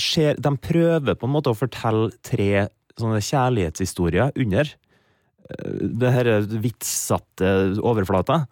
ser, 0.00 0.40
de 0.42 0.54
prøver 0.58 1.14
på 1.14 1.28
en 1.28 1.34
måte 1.36 1.52
å 1.52 1.58
fortelle 1.58 2.10
tre 2.26 2.66
sånne 2.98 3.20
kjærlighetshistorier 3.22 4.34
under 4.42 4.70
uh, 4.72 5.86
det 6.02 6.12
her 6.16 6.32
vitssatte 6.64 7.54
overflata. 7.84 8.44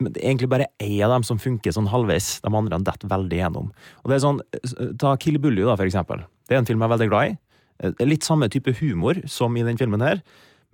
Men 0.00 0.12
det 0.14 0.22
er 0.22 0.30
egentlig 0.30 0.50
bare 0.50 0.70
én 0.82 1.02
av 1.04 1.12
dem 1.12 1.26
som 1.26 1.40
funker 1.40 1.74
sånn 1.74 1.90
halvveis. 1.92 2.38
De 2.44 2.50
andre 2.50 2.80
detter 2.86 3.10
veldig 3.10 3.40
gjennom. 3.42 3.72
Og 4.02 4.10
det 4.10 4.16
er 4.16 4.24
sånn, 4.24 4.40
Ta 5.00 5.14
Kill 5.20 5.40
Bully, 5.42 5.66
da, 5.66 5.76
for 5.76 5.86
eksempel. 5.88 6.24
Det 6.48 6.56
er 6.56 6.62
en 6.62 6.68
film 6.68 6.82
jeg 6.82 6.88
er 6.88 6.94
veldig 6.94 7.10
glad 7.12 7.32
i. 7.32 7.36
Det 7.92 8.04
er 8.06 8.08
Litt 8.08 8.26
samme 8.26 8.48
type 8.52 8.72
humor 8.80 9.20
som 9.28 9.56
i 9.58 9.64
den 9.66 9.78
filmen 9.80 10.04
her. 10.04 10.22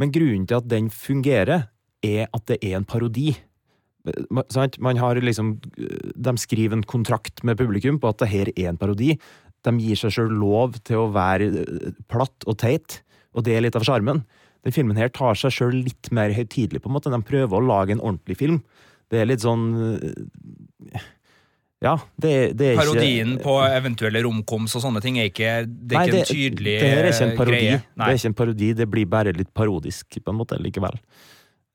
Men 0.01 0.13
grunnen 0.15 0.47
til 0.49 0.61
at 0.61 0.69
den 0.71 0.89
fungerer, 0.93 1.67
er 2.07 2.29
at 2.31 2.45
det 2.51 2.59
er 2.63 2.77
en 2.79 2.87
parodi. 2.89 3.33
Man 4.83 4.99
har 4.99 5.21
liksom, 5.23 5.55
de 6.15 6.35
skriver 6.43 6.75
en 6.79 6.87
kontrakt 6.91 7.45
med 7.47 7.59
publikum 7.61 8.01
på 8.03 8.11
at 8.11 8.23
det 8.25 8.31
her 8.33 8.51
er 8.57 8.73
en 8.73 8.81
parodi. 8.81 9.15
De 9.63 9.75
gir 9.79 9.99
seg 9.99 10.17
sjøl 10.17 10.33
lov 10.35 10.81
til 10.83 11.05
å 11.05 11.11
være 11.15 11.51
eh, 11.63 11.91
platt 12.11 12.47
og 12.51 12.59
teit, 12.59 13.01
og 13.33 13.47
det 13.47 13.55
er 13.55 13.63
litt 13.63 13.79
av 13.79 13.87
sjarmen. 13.87 14.25
Den 14.67 14.75
filmen 14.75 14.99
her 14.99 15.11
tar 15.15 15.39
seg 15.39 15.55
sjøl 15.55 15.77
litt 15.85 16.11
mer 16.15 16.35
høytidelig, 16.35 16.83
på 16.83 16.91
en 16.91 16.97
måte. 16.97 17.13
De 17.15 17.23
prøver 17.27 17.59
å 17.59 17.67
lage 17.67 17.95
en 17.95 18.03
ordentlig 18.03 18.39
film. 18.41 18.61
Det 19.13 19.21
er 19.23 19.29
litt 19.31 19.45
sånn 19.45 19.69
eh, 19.87 21.03
Ja, 21.83 21.97
det, 22.23 22.55
det 22.59 22.73
Parodien 22.79 23.37
ikke 23.37 23.45
på 23.45 23.57
eventuelle 23.67 24.23
romkoms 24.23 24.75
og 24.79 24.85
sånne 24.85 25.03
ting 25.03 25.19
er 25.19 25.31
ikke, 25.31 25.53
det 25.67 25.97
er 25.97 25.99
Nei, 25.99 26.05
ikke 26.09 26.21
en 26.21 26.29
tydelig 26.31 26.75
det 26.79 26.91
her 26.91 27.01
er 27.03 27.11
ikke 27.11 27.27
en 27.27 27.33
eh, 27.33 27.39
parodi. 27.39 27.59
greie. 27.59 27.81
Det 27.83 28.09
er 28.09 28.19
ikke 28.19 28.31
en 28.31 28.39
parodi, 28.39 28.73
det 28.79 28.89
blir 28.91 29.09
bare 29.15 29.35
litt 29.37 29.51
parodisk, 29.55 30.19
på 30.23 30.35
en 30.35 30.39
måte, 30.39 30.59
likevel. 30.63 30.99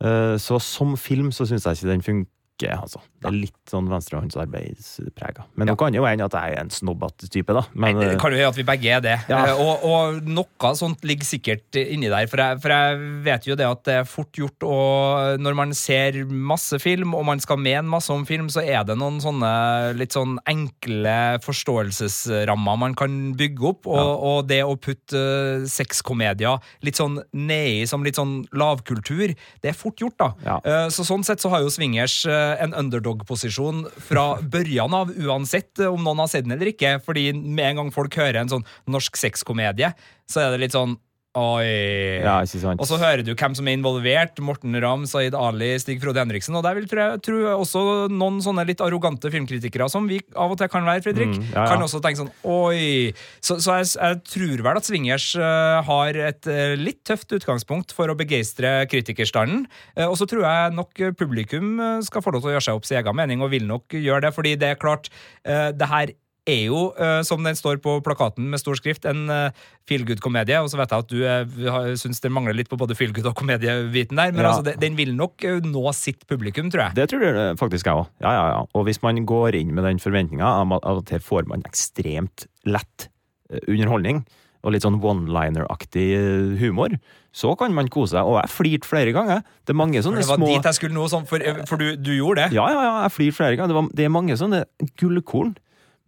Eh, 0.03 0.37
Så 0.39 0.59
som 0.59 0.97
film 0.97 1.31
så 1.31 1.45
syns 1.45 1.65
jeg 1.65 1.71
ikke 1.77 1.91
den 1.91 2.25
ikke, 2.57 2.73
altså. 2.73 2.99
Det 3.21 3.29
er 3.29 3.35
litt 3.37 3.69
sånn 3.69 3.87
venstrehåndsarbeidsprega. 3.89 5.45
Men 5.57 5.69
nå 5.69 5.75
kan 5.79 5.95
jo 5.95 6.05
hende 6.07 6.25
at 6.27 6.35
jeg 6.37 6.55
er 6.55 6.61
en 6.63 6.71
snobbete 6.73 7.29
type, 7.33 7.53
da. 7.53 7.63
Men 7.77 7.99
Det 7.99 8.09
eh, 8.15 8.19
kan 8.21 8.33
jo 8.33 8.39
gjøre 8.39 8.53
at 8.53 8.59
vi 8.59 8.65
begge 8.67 8.93
er 8.97 9.03
det. 9.05 9.15
Ja. 9.29 9.43
Eh, 9.51 9.61
Og, 9.61 9.85
og 9.87 10.27
noe 10.27 10.71
sånt 10.77 11.05
ligger 11.07 11.27
sikkert 11.27 11.77
inni 11.79 12.09
der. 12.11 12.27
For 12.29 12.41
jeg, 12.41 12.59
for 12.63 12.73
jeg 12.73 12.99
vet 13.25 13.47
jo 13.49 13.57
det 13.59 13.67
at 13.67 13.83
det 13.87 13.95
er 14.01 14.09
fort 14.09 14.37
gjort 14.37 14.65
og 14.67 15.41
Når 15.41 15.55
man 15.57 15.73
ser 15.77 16.19
masse 16.27 16.77
film, 16.81 17.13
og 17.17 17.25
man 17.27 17.41
skal 17.43 17.59
mene 17.61 17.85
masse 17.89 18.11
om 18.13 18.25
film, 18.27 18.49
så 18.53 18.63
er 18.65 18.85
det 18.87 18.97
noen 18.97 19.19
sånne 19.23 19.51
litt 19.97 20.15
sånn 20.15 20.37
enkle 20.49 21.17
forståelsesrammer 21.45 22.77
man 22.79 22.95
kan 22.97 23.17
bygge 23.37 23.65
opp. 23.71 23.89
Og, 23.89 24.25
og 24.29 24.49
det 24.49 24.61
å 24.65 24.75
putte 24.81 25.17
eh, 25.17 25.67
sexkomedier 25.69 26.61
litt 26.85 26.99
sånn 26.99 27.19
nedi 27.33 27.85
som 27.89 28.05
litt 28.05 28.17
sånn 28.19 28.39
lavkultur, 28.57 29.33
det 29.63 29.71
er 29.73 29.77
fort 29.77 30.01
gjort, 30.01 30.17
da. 30.19 30.29
Ja. 30.47 30.87
Så 30.93 31.03
sånn 31.07 31.23
sett 31.25 31.41
så 31.43 31.49
har 31.51 31.63
jo 31.63 31.71
Swingers 31.73 32.19
en 32.63 32.75
underdog-posisjon 32.77 33.85
fra 34.09 34.25
børjan 34.41 34.95
av, 34.95 35.11
uansett 35.15 35.81
eh, 35.83 35.91
om 35.91 36.03
noen 36.05 36.23
har 36.23 36.31
sett 36.31 36.47
den 36.47 36.55
eller 36.57 36.71
ikke. 36.71 36.97
Fordi 37.05 37.29
med 37.35 37.65
en 37.71 37.81
gang 37.81 37.91
folk 37.95 38.17
hører 38.19 38.41
en 38.41 38.53
sånn 38.55 38.67
norsk 38.89 39.19
sexkomedie, 39.19 39.93
så 40.29 40.43
er 40.43 40.53
det 40.53 40.65
litt 40.65 40.77
sånn 40.77 40.97
Oi. 41.37 42.21
ja, 42.23 42.39
ikke 42.41 42.59
sant. 42.63 42.81
Og 42.81 42.87
så 42.89 42.97
hører 42.97 43.21
du 43.25 43.33
hvem 43.35 43.55
som 43.57 43.67
er 43.69 43.77
involvert. 43.77 44.39
Morten 44.41 44.73
Ramm, 44.81 45.05
Zaid 45.09 45.35
Ali, 45.37 45.69
Stig 45.81 46.01
Frode 46.01 46.23
Henriksen. 46.23 46.55
Og 46.57 46.65
der 46.65 46.77
vil 46.77 46.87
jeg, 46.89 47.21
tro 47.25 47.41
også 47.53 47.83
noen 48.09 48.39
sånne 48.43 48.65
litt 48.67 48.81
arrogante 48.83 49.29
filmkritikere, 49.33 49.89
som 49.91 50.09
vi 50.09 50.19
av 50.33 50.53
og 50.53 50.59
til 50.59 50.71
kan 50.71 50.87
være, 50.87 51.03
Fredrik, 51.05 51.27
Mm, 51.27 51.49
ja, 51.51 51.63
ja. 51.63 51.65
kan 51.67 51.81
også 51.83 51.99
tenke 52.01 52.21
sånn 52.21 52.29
Oi. 52.47 53.11
Så, 53.43 53.57
så 53.63 53.77
jeg, 53.79 53.89
jeg 53.97 54.19
tror 54.31 54.61
vel 54.67 54.79
at 54.79 54.87
Swingers 54.87 55.25
uh, 55.35 55.83
har 55.85 56.19
et 56.29 56.49
uh, 56.49 56.75
litt 56.79 57.01
tøft 57.07 57.33
utgangspunkt 57.35 57.91
for 57.95 58.09
å 58.09 58.15
begeistre 58.17 58.85
kritikerstanden. 58.89 59.65
Uh, 59.97 60.07
og 60.07 60.15
så 60.19 60.27
tror 60.29 60.45
jeg 60.47 60.77
nok 60.77 61.03
publikum 61.19 61.75
skal 62.05 62.23
få 62.23 62.33
lov 62.33 62.45
til 62.45 62.53
å 62.53 62.55
gjøre 62.55 62.67
seg 62.69 62.79
opp 62.79 62.87
sin 62.87 63.01
egen 63.01 63.17
mening, 63.17 63.43
og 63.43 63.51
vil 63.53 63.67
nok 63.67 63.97
gjøre 63.97 64.27
det, 64.27 64.33
fordi 64.35 64.55
det 64.59 64.71
er 64.73 64.79
klart, 64.79 65.11
det 65.43 65.89
her 65.89 66.13
er 66.47 66.61
jo, 66.69 66.81
eh, 66.95 67.19
som 67.27 67.43
den 67.45 67.57
står 67.57 67.81
på 67.83 67.97
plakaten 68.05 68.47
med 68.51 68.61
stor 68.61 68.77
skrift, 68.79 69.05
en 69.09 69.27
uh, 69.29 69.65
feel 69.89 70.05
good-komedie. 70.07 70.57
Og 70.63 70.71
så 70.71 70.79
vet 70.79 70.93
jeg 70.93 71.05
at 71.05 71.11
du 71.11 71.67
uh, 71.67 71.91
syns 71.99 72.23
det 72.23 72.31
mangler 72.33 72.55
litt 72.57 72.71
på 72.71 72.79
både 72.79 72.95
feel 72.97 73.13
good 73.15 73.27
og 73.29 73.35
komediebiten 73.39 74.17
der, 74.17 74.31
men 74.31 74.45
Ja. 74.45 74.53
altså, 74.55 74.77
den 74.79 74.97
vil 74.99 75.13
nok 75.17 75.43
eh, 75.43 75.59
nå 75.63 75.83
sitt 75.97 76.25
publikum, 76.29 76.71
tror 76.71 76.87
jeg. 76.87 76.97
Det 77.01 77.09
tror 77.11 77.27
jeg 77.27 77.59
faktisk 77.59 77.91
jeg 77.91 78.01
òg. 78.01 78.09
Ja, 78.23 78.31
ja, 78.33 78.47
ja. 78.55 78.65
Og 78.73 78.87
hvis 78.87 79.01
man 79.03 79.19
går 79.27 79.59
inn 79.59 79.75
med 79.75 79.87
den 79.87 79.99
forventninga 80.01 80.55
at 80.77 81.13
her 81.13 81.23
får 81.23 81.47
man 81.51 81.63
ekstremt 81.67 82.47
lett 82.65 83.09
eh, 83.51 83.61
underholdning, 83.67 84.23
og 84.65 84.73
litt 84.73 84.83
sånn 84.83 84.97
one-liner-aktig 84.99 86.07
eh, 86.17 86.55
humor, 86.59 86.95
så 87.37 87.53
kan 87.59 87.75
man 87.77 87.87
kose 87.93 88.15
seg. 88.15 88.25
Og 88.25 88.39
jeg 88.41 88.51
flirte 88.51 88.89
flere 88.89 89.13
ganger. 89.15 89.43
Det 89.63 89.75
er 89.75 89.77
mange 89.77 90.01
sånne 90.01 90.23
små 90.23 90.25
det 90.25 90.31
var 90.31 90.41
små 90.41 90.49
dit 90.49 90.67
jeg 90.71 90.79
skulle 90.79 90.97
nå, 90.97 91.05
sånn, 91.11 91.27
for, 91.29 91.43
for 91.69 91.79
du, 91.79 91.93
du 92.01 92.11
gjorde 92.15 92.47
det. 92.47 92.57
Ja, 92.57 92.65
ja, 92.73 92.81
ja, 92.87 92.95
jeg 93.05 93.13
flirte 93.15 93.37
flere 93.37 93.59
ganger. 93.59 93.71
Det, 93.71 93.77
var, 93.77 93.89
det 93.99 94.07
er 94.07 94.13
mange 94.15 94.37
sånne 94.39 94.63
gullkorn. 94.99 95.53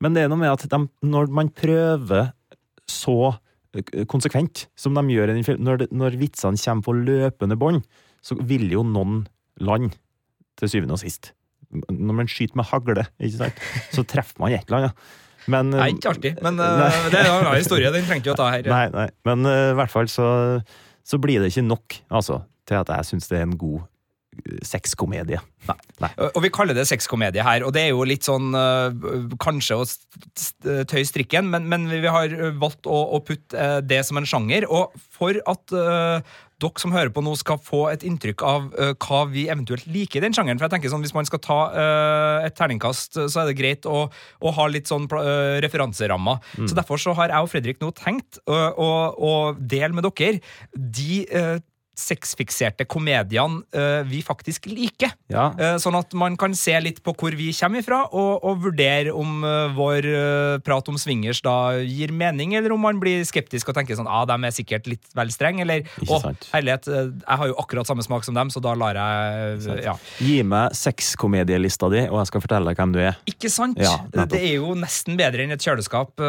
Men 0.03 0.15
det 0.15 0.23
er 0.23 0.31
noe 0.31 0.39
med 0.41 0.51
at 0.53 0.65
de, 0.71 0.81
når 1.05 1.31
man 1.35 1.51
prøver 1.51 2.31
så 2.89 3.17
eh, 3.75 4.05
konsekvent 4.09 4.67
som 4.79 4.97
de 4.97 5.15
gjør 5.15 5.31
i 5.31 5.37
den 5.37 5.47
filmen, 5.47 5.67
når, 5.67 5.87
når 5.91 6.19
vitsene 6.21 6.59
kommer 6.59 6.87
på 6.87 6.95
løpende 6.97 7.59
bånd, 7.59 7.83
så 8.25 8.37
vil 8.39 8.67
jo 8.71 8.83
noen 8.87 9.25
land 9.63 9.93
til 10.59 10.71
syvende 10.71 10.95
og 10.97 11.03
sist. 11.03 11.33
Når 11.69 12.15
man 12.17 12.29
skyter 12.31 12.57
med 12.57 12.67
hagle, 12.71 13.05
så 13.93 14.03
treffer 14.07 14.41
man 14.41 14.55
et 14.55 14.65
eller 14.67 14.89
annet. 14.89 15.09
Men, 15.49 15.71
Nei, 15.71 15.91
ikke 15.95 16.11
alltid, 16.13 16.41
men 16.45 16.59
eh, 16.63 16.81
Nei. 16.81 16.89
det 17.09 17.19
er 17.19 17.29
en 17.29 17.35
annen 17.37 17.59
historie. 17.59 17.91
Den 17.93 18.07
trengte 18.07 18.29
vi 18.29 18.33
å 18.33 18.39
ta 18.39 18.49
her. 18.53 18.67
Nei, 18.69 18.85
nei. 18.93 19.07
Men 19.27 19.47
eh, 19.49 19.69
i 19.73 19.77
hvert 19.79 19.93
fall 19.93 20.09
så, 20.11 20.27
så 21.07 21.21
blir 21.21 21.43
det 21.43 21.51
ikke 21.53 21.65
nok, 21.67 22.01
altså, 22.19 22.41
til 22.69 22.81
at 22.81 22.91
jeg 22.95 23.11
syns 23.11 23.31
det 23.31 23.39
er 23.39 23.47
en 23.47 23.57
god 23.59 23.79
eh, 23.81 23.87
sexkomedie. 24.65 25.39
Nei. 25.99 26.09
Og 26.31 26.39
vi 26.45 26.51
kaller 26.53 26.77
det 26.77 26.87
sexkomedie 26.89 27.43
her, 27.43 27.65
og 27.67 27.73
det 27.75 27.83
er 27.85 27.89
jo 27.91 28.05
litt 28.07 28.25
sånn 28.25 28.53
øh, 28.55 29.33
Kanskje 29.41 29.77
å 29.77 29.85
st- 29.85 30.85
tøye 30.89 31.05
strikken, 31.07 31.49
men, 31.51 31.67
men 31.69 31.89
vi 31.91 32.07
har 32.07 32.33
valgt 32.61 32.87
å, 32.89 33.01
å 33.17 33.19
putte 33.25 33.71
det 33.85 33.99
som 34.07 34.21
en 34.21 34.27
sjanger. 34.29 34.67
Og 34.69 34.95
for 35.13 35.41
at 35.49 35.75
uh, 35.75 36.23
dere 36.59 36.81
som 36.81 36.93
hører 36.95 37.11
på 37.13 37.23
nå 37.23 37.33
skal 37.39 37.59
få 37.63 37.85
et 37.91 38.03
inntrykk 38.07 38.43
av 38.45 38.69
uh, 38.75 38.91
hva 38.95 39.21
vi 39.31 39.45
eventuelt 39.51 39.87
liker 39.91 40.19
i 40.19 40.25
den 40.25 40.35
sjangeren 40.35 40.59
For 40.59 40.67
jeg 40.67 40.75
tenker 40.77 40.91
sånn, 40.91 41.03
Hvis 41.05 41.15
man 41.15 41.27
skal 41.27 41.41
ta 41.43 41.59
uh, 41.71 42.47
et 42.47 42.55
terningkast, 42.57 43.19
så 43.19 43.43
er 43.43 43.51
det 43.51 43.57
greit 43.59 43.87
å, 43.89 44.07
å 44.09 44.53
ha 44.55 44.67
litt 44.71 44.89
sånn 44.91 45.07
uh, 45.11 45.59
referanserammer. 45.63 46.41
Mm. 46.59 46.67
Så 46.67 46.79
Derfor 46.79 47.01
så 47.01 47.15
har 47.19 47.33
jeg 47.33 47.45
og 47.45 47.51
Fredrik 47.51 47.83
nå 47.83 47.91
tenkt 47.97 48.41
å, 48.47 49.33
dele 49.59 49.95
med 49.95 50.05
dere 50.07 50.39
de 50.73 51.23
sexfikserte 51.99 52.87
komediene 52.89 53.61
uh, 53.75 54.01
vi 54.07 54.23
faktisk 54.25 54.69
liker. 54.71 55.13
Ja, 55.31 55.49
Uh, 55.59 55.75
Sånn 55.81 55.95
at 55.97 56.13
man 56.17 56.35
kan 56.39 56.53
se 56.55 56.75
litt 56.79 56.99
på 57.03 57.11
hvor 57.17 57.33
vi 57.35 57.49
kommer 57.55 57.81
ifra, 57.81 58.03
og, 58.15 58.43
og 58.45 58.61
vurdere 58.63 59.11
om 59.15 59.41
uh, 59.43 59.71
vår 59.75 60.05
prat 60.63 60.87
om 60.91 60.97
swingers 60.99 61.41
da 61.43 61.73
gir 61.81 62.13
mening, 62.15 62.53
eller 62.57 62.73
om 62.75 62.81
man 62.83 62.99
blir 63.01 63.23
skeptisk 63.27 63.71
og 63.71 63.77
tenker 63.77 63.97
sånn 63.97 64.07
ah, 64.09 64.23
de 64.29 64.37
er 64.45 64.53
sikkert 64.55 64.87
litt 64.89 65.09
vel 65.17 65.31
streng, 65.33 65.59
eller 65.63 65.87
å, 66.05 66.19
herlighet, 66.53 66.87
jeg 66.89 67.39
har 67.41 67.49
jo 67.49 67.57
akkurat 67.61 67.89
samme 67.89 68.05
smak 68.05 68.25
som 68.27 68.37
dem, 68.37 68.51
så 68.53 68.61
da 68.63 68.75
lar 68.77 68.99
jeg 68.99 69.79
Ja. 69.83 69.95
Gi 70.23 70.37
meg 70.47 70.75
sexkomedielista 70.77 71.89
di, 71.91 72.05
og 72.07 72.21
jeg 72.21 72.31
skal 72.31 72.43
fortelle 72.45 72.71
deg 72.71 72.79
hvem 72.79 72.95
du 72.95 73.01
er. 73.03 73.19
Ikke 73.29 73.51
sant? 73.51 73.79
Ja, 73.81 73.97
det 74.13 74.39
er 74.39 74.57
jo 74.59 74.75
nesten 74.79 75.17
bedre 75.19 75.45
enn 75.45 75.55
et 75.55 75.65
kjøleskap 75.65 76.21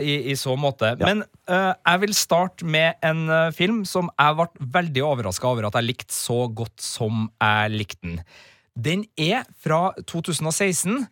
i, 0.00 0.16
i 0.30 0.36
så 0.38 0.56
måte. 0.60 0.92
Men 1.00 1.24
jeg 1.48 2.02
vil 2.04 2.16
starte 2.16 2.68
med 2.68 3.00
en 3.06 3.26
film 3.56 3.82
som 3.88 4.10
jeg 4.14 4.38
ble 4.38 4.70
veldig 4.78 4.99
overraska 5.04 5.48
over 5.48 5.68
at 5.68 5.76
jeg 5.78 5.88
likte 5.88 6.14
så 6.14 6.44
godt 6.52 6.80
som 6.84 7.28
jeg 7.40 7.74
likte 7.74 8.00
den. 8.06 8.22
Den 8.80 9.04
er 9.18 9.44
fra 9.60 9.90
2016. 10.06 11.06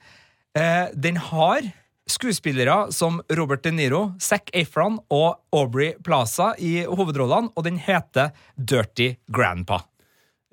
Eh, 0.59 0.87
den 0.95 1.19
har 1.31 1.67
skuespillere 2.09 2.93
som 2.95 3.21
Robert 3.37 3.63
De 3.67 3.73
Niro, 3.75 4.13
Zac 4.21 4.49
Efron 4.57 4.99
og 5.13 5.43
Aubrey 5.53 5.93
Plaza 6.05 6.55
i 6.59 6.81
hovedrollene, 6.89 7.53
og 7.55 7.67
den 7.67 7.77
heter 7.83 8.33
Dirty 8.57 9.13
Grandpa. 9.29 9.83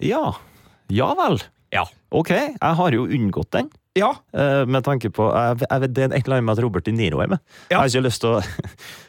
Ja. 0.03 0.33
Ja 0.91 1.13
vel. 1.15 1.39
Ja. 1.73 1.85
Ok, 2.11 2.31
jeg 2.35 2.75
har 2.79 2.95
jo 2.95 3.07
unngått 3.07 3.51
den. 3.55 3.71
Ja, 3.95 4.09
eh, 4.35 4.65
Med 4.67 4.83
tanke 4.83 5.07
på 5.09 5.29
jeg, 5.31 5.61
jeg 5.69 5.81
vet, 5.81 5.93
Det 5.95 6.03
er 6.03 6.09
et 6.17 6.25
eller 6.25 6.37
annet 6.41 6.47
med 6.49 6.57
at 6.57 6.63
Robert 6.65 6.85
De 6.85 6.91
Niro 6.91 7.21
er 7.23 7.29
med. 7.31 7.39
Jeg 7.71 7.79
har 7.79 7.87
ikke 7.87 8.03
lyst 8.03 8.21
til 8.25 8.35
å, 8.35 8.41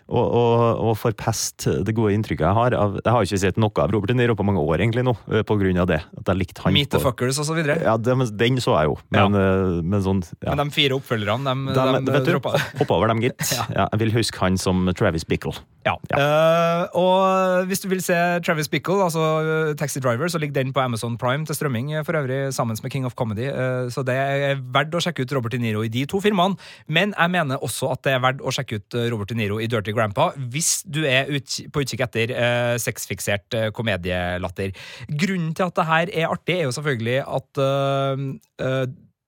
å, 0.07 0.23
og, 0.23 0.83
og 0.87 0.97
forpeste 1.01 1.81
det 1.87 1.95
gode 1.97 2.15
inntrykket 2.17 2.47
jeg 2.47 2.57
har. 2.59 2.77
Av, 2.79 2.97
jeg 3.01 3.13
har 3.13 3.23
jo 3.23 3.31
ikke 3.31 3.43
sett 3.43 3.61
noe 3.61 3.83
av 3.83 3.93
Robert 3.95 4.13
De 4.13 4.17
Niro 4.19 4.37
på 4.39 4.47
mange 4.47 4.63
år, 4.63 4.83
egentlig, 4.85 5.05
nå, 5.07 5.17
eh, 5.33 5.45
på 5.47 5.59
grunn 5.61 5.81
av 5.83 5.89
det. 5.91 6.01
At 6.21 6.33
jeg 6.33 6.41
likte 6.43 6.65
han 6.65 6.77
Meet 6.77 6.93
the 6.95 7.03
Fuckers 7.03 7.41
og 7.43 7.49
så 7.49 7.57
videre. 7.57 7.79
Ja, 7.83 7.97
det, 7.99 8.17
men 8.19 8.31
den 8.39 8.61
så 8.63 8.77
jeg 8.79 8.91
jo, 8.93 8.99
men, 9.15 9.39
ja. 9.39 9.55
men 9.83 10.05
sånn 10.05 10.23
ja. 10.41 10.53
Men 10.53 10.67
de 10.67 10.77
fire 10.77 10.99
oppfølgerne, 10.99 11.55
de, 11.67 11.75
De, 11.77 11.87
de, 12.07 12.19
du, 12.21 12.31
droppa 12.31 12.55
hopp 12.81 12.95
over 12.99 13.13
dem, 13.13 13.25
gitt. 13.27 13.43
Ja. 13.77 13.87
Jeg 13.93 13.99
vil 14.05 14.13
huske 14.15 14.39
han 14.39 14.57
som 14.61 14.85
Travis 14.97 15.25
Bickle. 15.27 15.53
Ja. 15.87 15.95
Uh, 16.13 16.99
og 16.99 17.67
hvis 17.71 17.83
du 17.83 17.89
vil 17.91 18.03
se 18.05 18.15
Travis 18.45 18.69
Bickle, 18.71 18.99
altså 19.05 19.75
Taxi 19.79 20.01
Driver, 20.03 20.29
så 20.31 20.41
ligger 20.43 20.59
den 20.59 20.73
på 20.77 20.83
Amazon 20.83 21.17
Prime 21.19 21.47
til 21.47 21.57
strømming 21.57 21.93
eh, 21.95 22.05
for 22.07 22.19
øvrig 22.19 22.53
sammen 22.55 22.79
med 22.83 22.93
King 22.93 23.07
of 23.07 23.15
Comedy. 23.19 23.49
Uh, 23.51 23.89
så 23.93 24.05
det 24.07 24.17
er 24.17 24.61
verdt 24.75 24.95
å 24.95 25.03
sjekke 25.03 25.25
ut 25.25 25.35
Robert 25.37 25.55
De 25.55 25.61
Niro 25.63 25.85
i 25.87 25.91
de 25.93 26.05
to 26.11 26.21
filmene. 26.23 26.59
Men 26.87 27.15
jeg 27.15 27.33
mener 27.33 27.63
også 27.63 27.93
at 27.95 28.05
det 28.07 28.17
er 28.17 28.23
verdt 28.25 28.43
å 28.43 28.53
sjekke 28.55 28.81
ut 28.81 28.99
eh, 28.99 29.09
Robert 29.13 29.33
De 29.33 29.39
Niro 29.39 29.61
i 29.63 29.69
Dirty 29.71 29.95
Grandpa 29.97 30.31
hvis 30.53 30.81
du 30.85 31.03
er 31.09 31.31
ut, 31.33 31.59
på 31.73 31.83
utkikk 31.83 32.05
etter 32.07 32.33
uh, 32.37 32.75
sexfiksert 32.81 33.57
eh, 33.57 33.71
komedielatter. 33.75 34.75
Grunnen 35.09 35.55
til 35.57 35.67
at 35.69 35.77
det 35.77 35.87
her 35.89 36.13
er 36.23 36.31
artig, 36.31 36.59
er 36.59 36.69
jo 36.69 36.75
selvfølgelig 36.77 37.19
at 37.25 37.61
eh, 37.63 38.25
eh, 38.67 38.85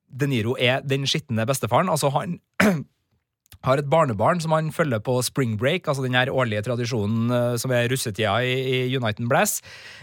De 0.08 0.28
Niro 0.30 0.56
er 0.58 0.80
den 0.80 1.06
skitne 1.08 1.44
bestefaren. 1.48 1.90
Altså, 1.92 2.08
han 2.14 2.38
har 3.66 3.80
et 3.80 3.88
barnebarn 3.90 4.40
som 4.42 4.54
han 4.54 4.70
følger 4.74 5.02
på 5.04 5.16
spring 5.26 5.56
break, 5.58 5.88
altså 5.88 6.04
den 6.04 6.16
her 6.18 6.30
årlige 6.30 6.62
tradisjonen 6.66 7.32
eh, 7.34 7.56
som 7.60 7.72
er 7.74 7.88
russetida 7.90 8.36
i, 8.46 8.54
i 8.88 8.96
Uniten 8.96 9.28
Blass. 9.30 9.58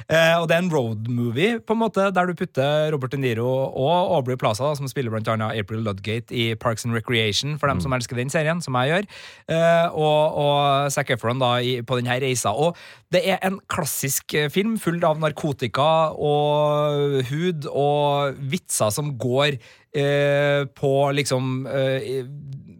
Eh, 0.09 0.35
og 0.39 0.49
det 0.49 0.57
er 0.57 0.65
en 0.65 0.71
road 0.73 1.07
movie, 1.07 1.59
på 1.59 1.75
en 1.75 1.81
måte, 1.83 2.09
der 2.15 2.27
du 2.27 2.35
putter 2.37 2.91
Robert 2.93 3.15
De 3.15 3.21
Niro 3.21 3.47
og 3.47 4.15
Aubrey 4.17 4.37
Plaza, 4.39 4.73
som 4.75 4.89
spiller 4.91 5.13
blant 5.13 5.29
annet 5.31 5.55
April 5.59 5.85
Ludgate 5.85 6.35
i 6.35 6.53
Parks 6.59 6.85
and 6.85 6.95
Recreation, 6.97 7.57
for 7.59 7.71
dem 7.71 7.81
som 7.83 7.95
elsker 7.95 8.19
den 8.19 8.33
serien, 8.33 8.61
som 8.61 8.77
jeg 8.81 8.91
gjør, 8.91 9.09
eh, 9.55 9.87
og, 9.95 10.39
og 10.41 10.91
Zac 10.93 11.15
Efron 11.15 11.41
da, 11.41 11.55
i, 11.63 11.79
på 11.85 11.99
denne 11.99 12.19
reisa. 12.21 12.51
Og 12.51 12.75
det 13.13 13.23
er 13.29 13.39
en 13.45 13.61
klassisk 13.71 14.35
eh, 14.35 14.51
film 14.51 14.75
full 14.81 14.99
av 15.05 15.21
narkotika 15.21 16.11
og 16.15 17.21
hud 17.29 17.67
og 17.71 18.39
vitser 18.51 18.91
som 18.93 19.13
går 19.21 19.55
eh, 19.95 20.65
på 20.75 20.93
liksom 21.15 21.67
eh, 21.69 22.25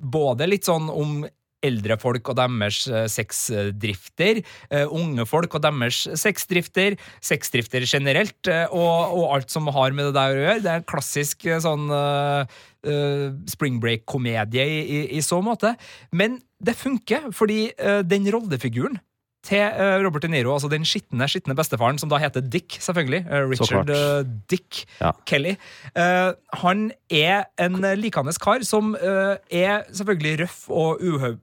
både 0.05 0.47
litt 0.49 0.67
sånn 0.67 0.91
om 0.91 1.23
eldre 1.65 1.97
folk 2.01 2.29
og 2.29 2.37
deres 2.37 2.83
eh, 2.89 3.07
sexdrifter, 3.11 4.41
eh, 4.69 4.85
unge 4.85 5.25
folk 5.29 5.57
og 5.57 5.63
deres 5.65 6.03
sexdrifter, 6.21 6.97
sexdrifter 7.25 7.87
generelt, 7.89 8.37
eh, 8.51 8.65
og, 8.69 9.15
og 9.17 9.35
alt 9.37 9.53
som 9.53 9.69
har 9.73 9.95
med 9.95 10.09
det 10.09 10.15
der 10.17 10.35
å 10.35 10.45
gjøre. 10.45 10.63
Det 10.65 10.73
er 10.73 10.83
en 10.83 10.89
klassisk 10.89 11.47
sånn 11.63 11.89
uh, 11.89 12.45
uh, 12.87 13.27
spring 13.49 13.79
break-komedie 13.83 14.65
i, 14.65 14.79
i, 14.83 15.01
i 15.17 15.25
så 15.25 15.41
måte. 15.45 15.73
Men 16.15 16.39
det 16.63 16.77
funker, 16.77 17.31
fordi 17.35 17.67
uh, 17.79 18.01
den 18.05 18.29
rollefiguren 18.33 18.99
til 19.45 19.61
eh, 19.61 19.95
Robert 20.03 20.25
De 20.25 20.29
Niro, 20.33 20.51
altså 20.55 20.69
den 20.71 20.85
skitne 20.87 21.27
skitne 21.29 21.55
bestefaren, 21.57 21.99
som 22.01 22.09
da 22.11 22.17
heter 22.21 22.41
Dick, 22.41 22.77
selvfølgelig. 22.81 23.21
eh, 23.29 23.45
Richard 23.51 23.89
eh, 23.93 24.23
Dick 24.51 24.83
Ja. 24.99 25.11
Kelly. 25.29 25.55
Han 25.95 26.85
er 27.13 27.45
en 27.61 27.79
likende 28.01 28.33
kar 28.41 28.63
som 28.65 28.95
er 28.99 29.83
selvfølgelig 29.93 30.39
røff 30.43 30.69
og 30.69 31.01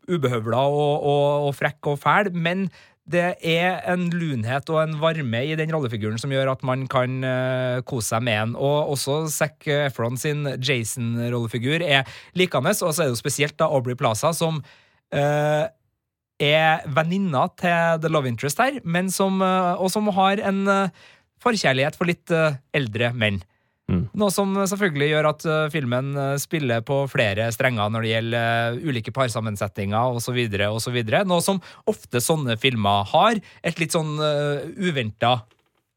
ubehøvla 0.09 0.63
og, 0.69 1.05
og, 1.07 1.47
og 1.49 1.55
frekk 1.59 1.93
og 1.95 2.01
fæl, 2.03 2.33
men 2.35 2.67
det 3.13 3.35
er 3.43 3.81
en 3.91 4.05
lunhet 4.15 4.69
og 4.71 4.79
en 4.85 4.93
varme 5.03 5.41
i 5.45 5.57
den 5.59 5.73
rollefiguren 5.75 6.21
som 6.23 6.31
gjør 6.31 6.53
at 6.53 6.63
man 6.65 6.85
kan 6.89 7.17
uh, 7.27 7.81
kose 7.83 8.13
seg 8.13 8.23
med 8.23 8.39
den. 8.39 8.53
Og 8.55 8.93
også 8.95 9.25
Zac 9.35 9.67
Efron 9.67 10.17
sin 10.17 10.47
Jason-rollefigur 10.63 11.83
er 11.83 12.07
likende, 12.39 12.71
og 12.71 12.95
så 12.95 13.03
er 13.03 13.11
det 13.11 13.17
jo 13.17 13.21
spesielt 13.25 13.59
da 13.59 13.67
Aubrey 13.67 13.99
Plaza 13.99 14.31
som 14.37 14.63
eh, 15.13 15.65
er 16.41 16.85
venninna 16.91 17.47
til 17.61 18.03
The 18.03 18.11
Love 18.11 18.31
Interest 18.31 18.61
her, 18.63 18.81
men 18.85 19.11
som, 19.13 19.41
eh, 19.43 19.73
og 19.79 19.91
som 19.93 20.09
har 20.15 20.41
en 20.41 20.67
eh, 20.69 21.09
forkjærlighet 21.43 21.99
for 21.99 22.11
litt 22.11 22.31
eh, 22.31 22.59
eldre 22.75 23.13
menn. 23.15 23.43
Mm. 23.91 24.07
Noe 24.17 24.33
som 24.33 24.55
selvfølgelig 24.55 25.09
gjør 25.11 25.27
at 25.33 25.45
filmen 25.75 26.15
spiller 26.41 26.85
på 26.87 27.01
flere 27.11 27.49
strenger 27.53 27.91
når 27.91 28.05
det 28.05 28.13
gjelder 28.13 28.77
ulike 28.89 29.13
parsammensetninger 29.13 30.17
osv. 30.17 30.39
osv. 30.71 30.99
Noe 31.27 31.43
som 31.45 31.59
ofte 31.91 32.23
sånne 32.23 32.57
filmer 32.63 33.03
har. 33.11 33.43
Et 33.61 33.83
litt 33.83 33.93
sånn 33.93 34.15
uh, 34.23 34.63
uventa 34.79 35.43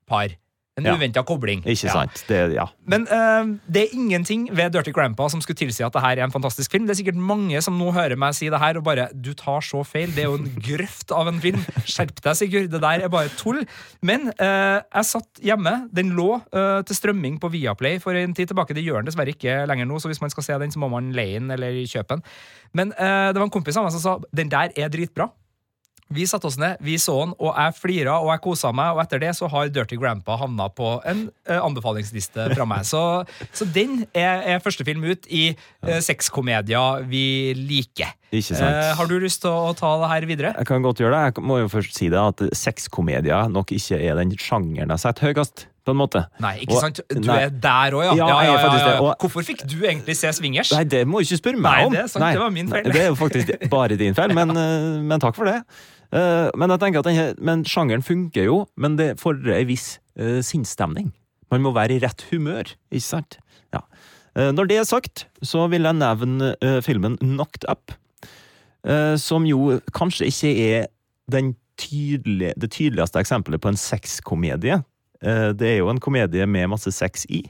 par. 0.09 0.33
En 0.77 0.83
Ja. 0.83 0.93
uventa 0.97 1.23
kobling. 1.23 1.61
Ikke 1.63 1.85
Ja. 1.87 1.91
sant? 1.93 2.25
Det, 2.27 2.51
ja. 2.53 2.65
Men 2.85 3.07
uh, 3.07 3.55
det 3.71 3.83
er 3.83 3.93
ingenting 3.95 4.49
ved 4.51 4.73
Dirty 4.73 4.91
Grandpa 4.91 5.29
som 5.31 5.39
skulle 5.39 5.55
tilsi 5.55 5.85
at 5.85 5.93
det 5.93 6.01
her 6.03 6.17
er 6.19 6.23
en 6.25 6.31
fantastisk 6.33 6.69
film. 6.71 6.83
Det 6.85 6.91
er 6.97 6.99
sikkert 7.03 7.15
mange 7.15 7.61
som 7.63 7.77
nå 7.79 7.93
hører 7.95 8.17
meg 8.19 8.33
si 8.35 8.49
det 8.51 8.59
her 8.59 8.75
og 8.75 8.83
bare 8.83 9.07
Du 9.15 9.33
tar 9.33 9.61
så 9.63 9.85
feil. 9.87 10.11
Det 10.11 10.25
er 10.25 10.27
jo 10.27 10.35
en 10.35 10.49
grøft 10.67 11.13
av 11.15 11.29
en 11.31 11.39
film. 11.39 11.63
Skjerp 11.87 12.19
deg, 12.19 12.35
Sigurd. 12.35 12.67
Det 12.75 12.81
der 12.83 13.05
er 13.05 13.07
bare 13.07 13.31
tull. 13.39 13.63
Men 14.03 14.27
uh, 14.35 14.81
jeg 14.83 15.05
satt 15.05 15.39
hjemme. 15.41 15.87
Den 15.95 16.11
lå 16.11 16.41
uh, 16.51 16.81
til 16.83 16.95
strømming 16.99 17.39
på 17.39 17.47
Viaplay 17.55 17.97
for 18.03 18.11
en 18.11 18.35
tid 18.35 18.51
tilbake. 18.51 18.75
Det 18.75 18.83
gjør 18.83 18.99
den 18.99 19.05
dessverre 19.13 19.31
ikke 19.31 19.61
lenger 19.71 19.87
nå, 19.87 19.95
så 20.03 20.11
hvis 20.11 20.19
man 20.19 20.29
skal 20.29 20.43
se 20.43 20.59
den, 20.59 20.71
så 20.75 20.79
må 20.83 20.91
man 20.91 21.13
leie 21.15 21.39
den 21.39 21.51
eller 21.55 21.71
kjøpe 21.87 22.17
den. 22.17 22.23
Men 22.75 22.89
det 22.91 23.39
var 23.39 23.43
en 23.47 23.49
kompis 23.53 23.77
av 23.79 23.85
meg 23.87 23.93
som 23.95 24.01
sa 24.03 24.17
den 24.35 24.49
der 24.51 24.75
er 24.75 24.89
dritbra. 24.91 25.29
Vi 26.13 26.25
satte 26.29 26.45
oss 26.45 26.57
ned, 26.61 26.77
vi 26.85 26.99
så 27.01 27.15
den, 27.23 27.31
og 27.41 27.55
jeg 27.57 27.73
flira 27.79 28.19
og 28.21 28.29
jeg 28.29 28.41
kosa 28.43 28.69
meg. 28.75 28.93
Og 28.93 29.01
etter 29.01 29.23
det 29.23 29.31
så 29.37 29.49
har 29.49 29.71
Dirty 29.73 29.97
Grandpa 29.97 30.35
havna 30.37 30.67
på 30.69 30.91
en 31.09 31.25
eh, 31.49 31.57
anbefalingsliste 31.57 32.51
fra 32.53 32.67
meg. 32.69 32.85
Så, 32.85 33.01
så 33.49 33.65
den 33.65 34.03
er, 34.13 34.43
er 34.53 34.61
første 34.61 34.85
film 34.85 35.01
ut 35.09 35.25
i 35.33 35.47
uh, 35.57 35.97
sexkomedier 36.05 37.07
vi 37.09 37.25
liker. 37.57 38.13
Ikke 38.29 38.53
sant. 38.53 38.69
Eh, 38.69 38.91
har 38.99 39.09
du 39.09 39.17
lyst 39.23 39.41
til 39.45 39.49
å, 39.49 39.73
ta 39.77 39.95
det 40.03 40.11
her 40.11 40.27
videre? 40.29 40.53
Jeg 40.59 40.69
kan 40.69 40.85
godt 40.85 41.01
gjøre 41.01 41.17
det. 41.17 41.39
Jeg 41.39 41.47
må 41.49 41.61
jo 41.63 41.71
først 41.73 41.97
si 41.97 42.11
det 42.13 42.21
at 42.21 42.43
sexkomedier 42.57 43.49
nok 43.49 43.73
ikke 43.73 43.97
er 43.97 44.19
den 44.21 44.35
sjangeren 44.37 44.93
jeg 44.93 45.03
setter 45.07 45.31
høyest, 45.31 45.65
på 45.85 45.93
en 45.93 45.99
måte. 45.99 46.23
Nei, 46.41 46.55
ikke 46.65 46.73
Og- 46.77 46.81
sant? 46.81 47.01
Du 47.09 47.27
nei. 47.29 47.41
er 47.45 47.49
der 47.49 47.97
òg, 47.97 48.05
ja. 48.07 48.13
Ja, 48.17 48.27
ja, 48.45 48.53
ja. 48.57 48.95
og- 48.99 49.17
Hvorfor 49.21 49.45
fikk 49.45 49.65
du 49.69 49.77
egentlig 49.85 50.15
se 50.17 50.31
Swingers? 50.33 50.71
Nei, 50.73 50.83
det 50.83 51.05
må 51.07 51.21
du 51.21 51.27
ikke 51.27 51.41
spørre 51.41 51.61
meg 51.61 51.71
Nei, 51.71 51.85
om. 51.85 51.93
det 51.93 52.01
er 52.03 52.07
sant, 52.07 52.25
det 52.25 52.41
var 52.41 52.49
min 52.53 52.69
feil. 52.69 52.83
Nei, 52.83 52.91
det 52.91 53.01
er 53.03 53.11
jo 53.11 53.17
faktisk 53.19 53.69
bare 53.69 53.97
din 53.97 54.13
feil, 54.17 54.33
men, 54.33 54.49
eh, 54.57 55.01
men 55.01 55.19
takk 55.21 55.35
for 55.37 55.45
det. 55.45 55.61
Eh, 56.15 56.49
Men 56.55 56.71
jeg 56.71 56.81
tenker 56.81 57.03
at 57.03 57.09
denne, 57.09 57.65
sjangeren 57.67 58.05
funker 58.05 58.47
jo, 58.47 58.59
men 58.79 58.95
det 58.99 59.15
fordrer 59.19 59.59
en 59.59 59.69
viss 59.69 59.97
uh, 60.19 60.39
sinnsstemning. 60.45 61.11
Man 61.51 61.63
må 61.65 61.73
være 61.75 61.97
i 61.97 62.01
rett 62.03 62.23
humør, 62.31 62.71
ikke 62.89 63.03
sant? 63.05 63.37
Ja. 63.75 63.83
Eh, 64.35 64.51
Når 64.55 64.69
det 64.71 64.79
er 64.79 64.87
sagt, 64.87 65.25
så 65.43 65.67
vil 65.71 65.87
jeg 65.87 65.99
nevne 65.99 66.53
uh, 66.63 66.79
filmen 66.85 67.19
Knocked 67.21 67.67
Up, 67.71 67.91
uh, 68.87 69.15
som 69.19 69.45
jo 69.47 69.79
kanskje 69.95 70.31
ikke 70.31 70.53
er 70.55 70.87
tydelige, 71.75 72.53
det 72.55 72.71
tydeligste 72.71 73.19
eksempelet 73.19 73.59
på 73.59 73.73
en 73.73 73.79
sexkomedie. 73.79 74.79
Uh, 75.19 75.51
Det 75.51 75.73
er 75.73 75.77
jo 75.81 75.91
en 75.91 75.99
komedie 75.99 76.47
med 76.47 76.71
masse 76.71 76.91
sex 76.95 77.27
i. 77.29 77.43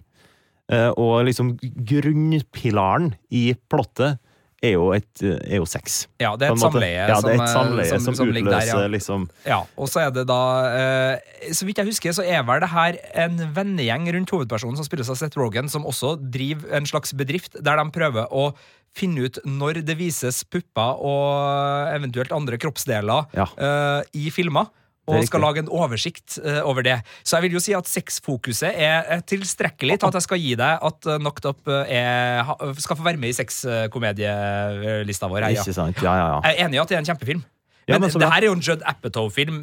Og 0.98 1.27
liksom 1.27 1.51
grunnpilaren 1.62 3.12
i 3.29 3.51
plottet 3.69 4.17
er 4.63 4.71
jo, 4.71 4.85
et, 4.95 5.21
er 5.21 5.57
jo 5.59 5.65
sex. 5.67 6.07
Ja, 6.21 6.31
det 6.39 6.47
er 6.47 6.53
et 6.55 6.62
samleie 6.63 6.93
Ja, 7.09 7.17
det 7.21 7.33
er 7.35 7.38
som, 7.38 7.41
et 7.41 7.41
eh, 7.43 7.53
samleie 7.53 7.89
som- 7.89 8.00
som, 8.05 8.15
som 8.15 8.29
utløser 8.31 8.71
der, 8.71 8.81
ja. 8.85 8.88
liksom 8.88 9.25
Ja, 9.45 9.57
og 9.77 9.89
så 9.91 10.00
er 10.07 10.12
det 10.15 10.24
da 10.27 10.39
eh, 10.71 11.51
Så 11.53 11.65
vidt 11.67 11.77
jeg 11.77 11.85
husker, 11.91 12.15
så 12.15 12.24
er 12.24 12.41
vel 12.47 12.63
det 12.63 12.69
her 12.71 12.97
en 13.25 13.38
vennegjeng 13.53 14.07
rundt 14.15 14.31
hovedpersonen 14.31 14.77
som 14.79 14.85
spilles 14.88 15.09
av 15.12 15.19
Seth 15.19 15.38
Rogen, 15.38 15.69
som 15.69 15.85
også 15.85 16.15
driver 16.31 16.71
en 16.79 16.85
slags 16.88 17.13
bedrift 17.13 17.59
der 17.62 17.77
de 17.77 17.85
prøver 17.91 18.31
å 18.31 18.53
finne 18.95 19.25
ut 19.27 19.38
når 19.43 19.81
det 19.85 19.97
vises 20.00 20.43
pupper 20.47 21.01
og 21.03 21.91
eventuelt 21.93 22.31
andre 22.31 22.57
kroppsdeler 22.57 23.27
Ja. 23.35 23.45
eh, 23.59 24.03
i 24.15 24.29
filmer. 24.31 24.71
Og 25.05 25.25
skal 25.27 25.43
lage 25.43 25.62
en 25.62 25.69
oversikt 25.69 26.39
eh, 26.41 26.62
over 26.65 26.85
det. 26.85 26.97
Så 27.21 27.38
jeg 27.38 27.45
vil 27.45 27.57
jo 27.57 27.62
si 27.62 27.75
at 27.77 27.89
sexfokuset 27.89 28.71
er 28.74 29.21
tilstrekkelig 29.29 29.99
til 30.01 30.10
at 30.10 30.17
jeg 30.17 30.25
skal 30.25 30.41
gi 30.41 30.56
deg 30.58 30.86
at 30.89 31.10
uh, 31.10 31.17
Knocked 31.21 31.45
Up 31.49 31.69
eh, 31.69 31.97
er, 31.99 32.53
skal 32.82 32.97
få 32.97 33.06
være 33.06 33.21
med 33.21 33.30
i 33.30 33.38
sexkomedielista 33.38 35.30
vår. 35.30 35.45
Her, 35.45 35.58
ja. 35.60 35.62
Ikke 35.62 35.77
sant? 35.77 36.01
Ja, 36.01 36.15
ja, 36.17 36.25
ja. 36.34 36.39
Jeg 36.47 36.58
er 36.58 36.65
enig 36.65 36.80
i 36.80 36.82
at 36.82 36.89
det 36.89 36.97
er 36.97 37.06
en 37.06 37.12
kjempefilm. 37.12 37.45
Ja, 37.86 38.00
Men, 38.00 38.10
men 38.10 38.21
det 38.24 38.28
her 38.32 38.41
er 38.41 38.50
jo 38.50 38.56
en 38.56 38.63
Judd 38.65 38.82
Apatow-film 38.89 39.58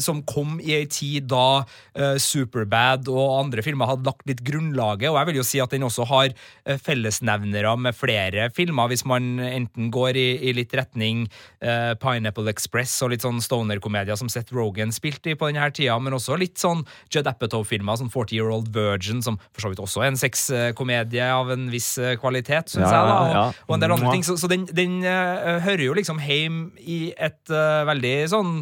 som 0.00 0.22
kom 0.24 0.56
i 0.64 0.72
ei 0.72 0.86
tid 0.88 1.26
da 1.28 1.60
uh, 1.68 2.16
Superbad 2.16 3.10
og 3.12 3.34
andre 3.42 3.64
filmer 3.64 3.90
hadde 3.90 4.08
lagt 4.08 4.24
litt 4.30 4.40
grunnlaget, 4.46 5.10
og 5.10 5.18
jeg 5.18 5.28
vil 5.28 5.40
jo 5.40 5.44
si 5.44 5.60
at 5.60 5.74
den 5.74 5.84
også 5.84 6.06
har 6.08 6.30
eh, 6.32 6.78
fellesnevnere 6.80 7.74
med 7.76 7.96
flere 7.96 8.48
filmer, 8.56 8.88
hvis 8.88 9.04
man 9.08 9.36
enten 9.42 9.90
går 9.92 10.16
i, 10.16 10.26
i 10.48 10.54
litt 10.56 10.72
retning 10.78 11.26
uh, 11.60 11.92
Pineapple 12.00 12.48
Express 12.54 12.94
og 13.04 13.12
litt 13.12 13.26
sånn 13.26 13.42
stoner-komedier 13.44 14.16
som 14.16 14.32
Seth 14.32 14.54
Rogen 14.56 14.94
spilte 14.94 15.34
i 15.34 15.36
på 15.36 15.50
denne 15.50 15.68
tida, 15.74 15.98
men 16.00 16.16
også 16.16 16.38
litt 16.40 16.56
sånn 16.60 16.86
Judd 17.12 17.28
Apatow-filmer 17.28 18.00
som 18.00 18.08
40 18.14 18.38
Year 18.38 18.52
Old 18.54 18.72
Virgin, 18.72 19.20
som 19.24 19.36
for 19.52 19.66
så 19.66 19.74
vidt 19.74 19.84
også 19.84 20.06
er 20.06 20.14
en 20.14 20.20
sexkomedie 20.20 21.28
av 21.36 21.52
en 21.52 21.68
viss 21.74 21.90
kvalitet, 22.22 22.72
syns 22.72 22.88
Ja, 22.88 22.96
jeg, 22.96 23.12
da, 23.12 23.20
og, 23.20 23.36
ja. 23.36 23.46
og 23.68 23.76
en 23.76 23.84
del 23.84 23.96
andre 23.98 24.16
ting. 24.16 24.24
Så, 24.24 24.38
så 24.40 24.48
den, 24.48 24.64
den 24.72 25.02
uh, 25.04 25.58
hører 25.66 25.84
jo 25.84 26.00
liksom 26.00 26.24
hjem 26.24 26.60
i 26.80 27.00
et 27.12 27.57
veldig 27.88 28.14
sånn 28.32 28.52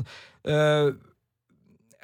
eh, 0.46 0.88
ja, 0.90 1.05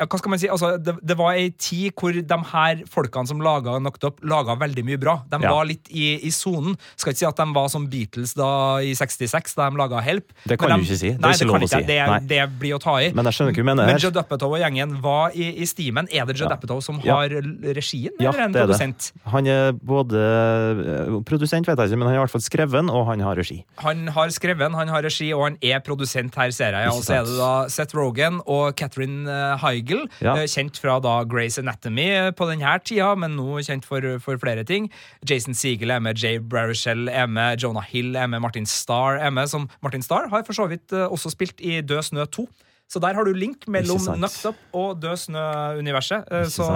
hva 0.07 0.19
skal 0.21 0.31
man 0.35 0.39
si? 0.43 0.49
Altså, 0.53 0.73
det, 0.83 0.95
det 1.03 1.17
var 1.19 1.33
ei 1.39 1.51
tid 1.51 1.93
hvor 1.99 2.13
de 2.15 2.39
her 2.53 2.83
folkene 2.91 3.29
som 3.29 3.41
laga 3.45 3.79
Knocked 3.79 4.05
Up, 4.09 4.21
laga 4.25 4.57
veldig 4.61 4.85
mye 4.89 4.99
bra. 5.01 5.15
De 5.31 5.41
Ja. 5.43 5.51
var 5.55 5.65
litt 5.69 5.89
i, 5.91 6.15
i 6.27 6.31
sonen. 6.31 6.77
Skal 6.97 7.13
ikke 7.13 7.19
si 7.23 7.27
at 7.29 7.37
de 7.43 7.47
var 7.55 7.69
som 7.73 7.87
Beatles 7.91 8.35
da 8.39 8.79
i 8.83 8.93
66, 8.95 9.55
da 9.59 9.69
de 9.71 9.77
laga 9.81 10.01
Help. 10.03 10.33
Det 10.49 10.59
kan 10.59 10.71
de, 10.75 10.81
du 10.83 10.89
ikke 10.91 10.99
si. 10.99 11.11
Det 11.13 11.19
er 11.19 11.27
Nei, 11.27 11.33
ikke 11.37 11.49
lov 11.51 11.63
å 11.63 11.69
si. 11.73 11.83
Det, 11.89 11.99
er- 12.03 12.27
det 12.33 12.41
blir 12.61 12.77
å 12.77 12.81
ta 12.83 12.97
i. 13.03 13.13
Men 13.15 13.25
jeg 13.31 13.35
skjønner 13.39 13.53
ikke 13.55 13.63
hva 13.63 13.69
du 13.69 13.71
mener 13.75 13.93
Men. 13.93 14.01
Judd 14.03 14.17
Apatow 14.23 14.55
og 14.57 14.61
gjengen 14.63 14.97
var 15.05 15.35
i, 15.35 15.49
i 15.63 15.67
stimen. 15.69 16.09
Er 16.13 16.27
det 16.27 16.39
Judd 16.41 16.51
Ja. 16.51 16.57
Apatow 16.57 16.81
som 16.83 17.01
Ja. 17.05 17.17
har 17.21 17.29
regien, 17.31 18.13
Ja, 18.21 18.31
eller 18.31 18.45
en 18.49 18.53
det 18.53 18.63
er 18.63 18.67
det. 18.67 18.77
produsent? 18.79 19.13
Han 19.33 19.47
er 19.47 19.73
både 19.73 20.21
eh, 20.23 21.21
produsent, 21.29 21.67
vet 21.69 21.79
jeg 21.79 21.91
ikke, 21.93 21.99
men 22.01 22.09
han 22.09 22.15
har 22.17 22.21
i 22.21 22.25
hvert 22.27 22.35
fall 22.35 22.45
skreven, 22.45 22.91
og 22.93 23.07
han 23.11 23.21
har 23.25 23.37
regi. 23.39 23.61
Han 23.83 24.07
har 24.15 24.29
skreven, 24.35 24.75
han 24.79 24.89
har 24.93 25.03
regi, 25.05 25.31
og 25.35 25.45
han 25.47 25.57
er 25.63 25.81
produsent 25.85 26.35
her, 26.39 26.51
ser 26.55 26.73
jeg. 26.77 26.89
Ja. 26.89 26.93
Og 26.95 27.03
så 27.07 27.19
er 27.21 27.27
det 27.29 27.37
da 27.39 27.53
Seth 27.73 27.97
Rogen 27.99 28.41
og 28.47 28.75
Catherine 28.79 29.29
eh, 29.31 29.57
Heigl, 29.93 30.09
Ja. 30.25 30.35
eh, 30.37 30.47
kjent 30.49 30.79
fra 30.81 30.99
da 31.01 31.23
Grace 31.25 31.59
Anatomy 31.61 32.07
eh, 32.11 32.31
på 32.33 32.47
denne 32.49 32.73
tida, 32.85 33.13
men 33.19 33.37
nå 33.37 33.61
kjent 33.63 33.85
for, 33.85 34.01
for 34.21 34.39
flere 34.41 34.65
ting. 34.65 34.91
Jason 35.29 35.55
Siegel 35.55 35.91
er 35.91 36.01
med, 36.01 36.17
Jay 36.19 36.39
Baruchel 36.39 37.09
er 37.13 37.27
med, 37.27 37.61
Jonah 37.63 37.85
Hill 37.85 38.17
er 38.17 38.27
med, 38.29 38.41
Martin 38.41 38.67
Starr 38.67 39.19
er 39.21 39.31
med. 39.31 39.49
Som 39.53 39.69
Martin 39.83 40.03
Starr 40.03 40.29
har 40.33 40.45
for 40.49 40.53
så 40.57 40.69
vidt 40.71 40.93
eh, 40.93 41.07
også 41.09 41.31
spilt 41.35 41.61
i 41.61 41.81
Død 41.83 42.03
snø 42.11 42.25
2. 42.27 42.47
Så 42.93 43.01
der 43.01 43.15
har 43.17 43.25
du 43.25 43.33
link 43.33 43.65
mellom 43.69 43.97
Knocked 44.05 44.51
Up 44.51 44.57
og 44.77 44.99
Død 45.01 45.17
snø-universet. 45.17 46.27
Så 46.53 46.67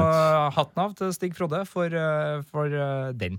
hatten 0.57 0.81
av 0.81 0.94
til 0.96 1.12
Stig 1.12 1.35
Frode 1.37 1.61
for, 1.68 1.92
for 2.50 2.72
den. 3.12 3.37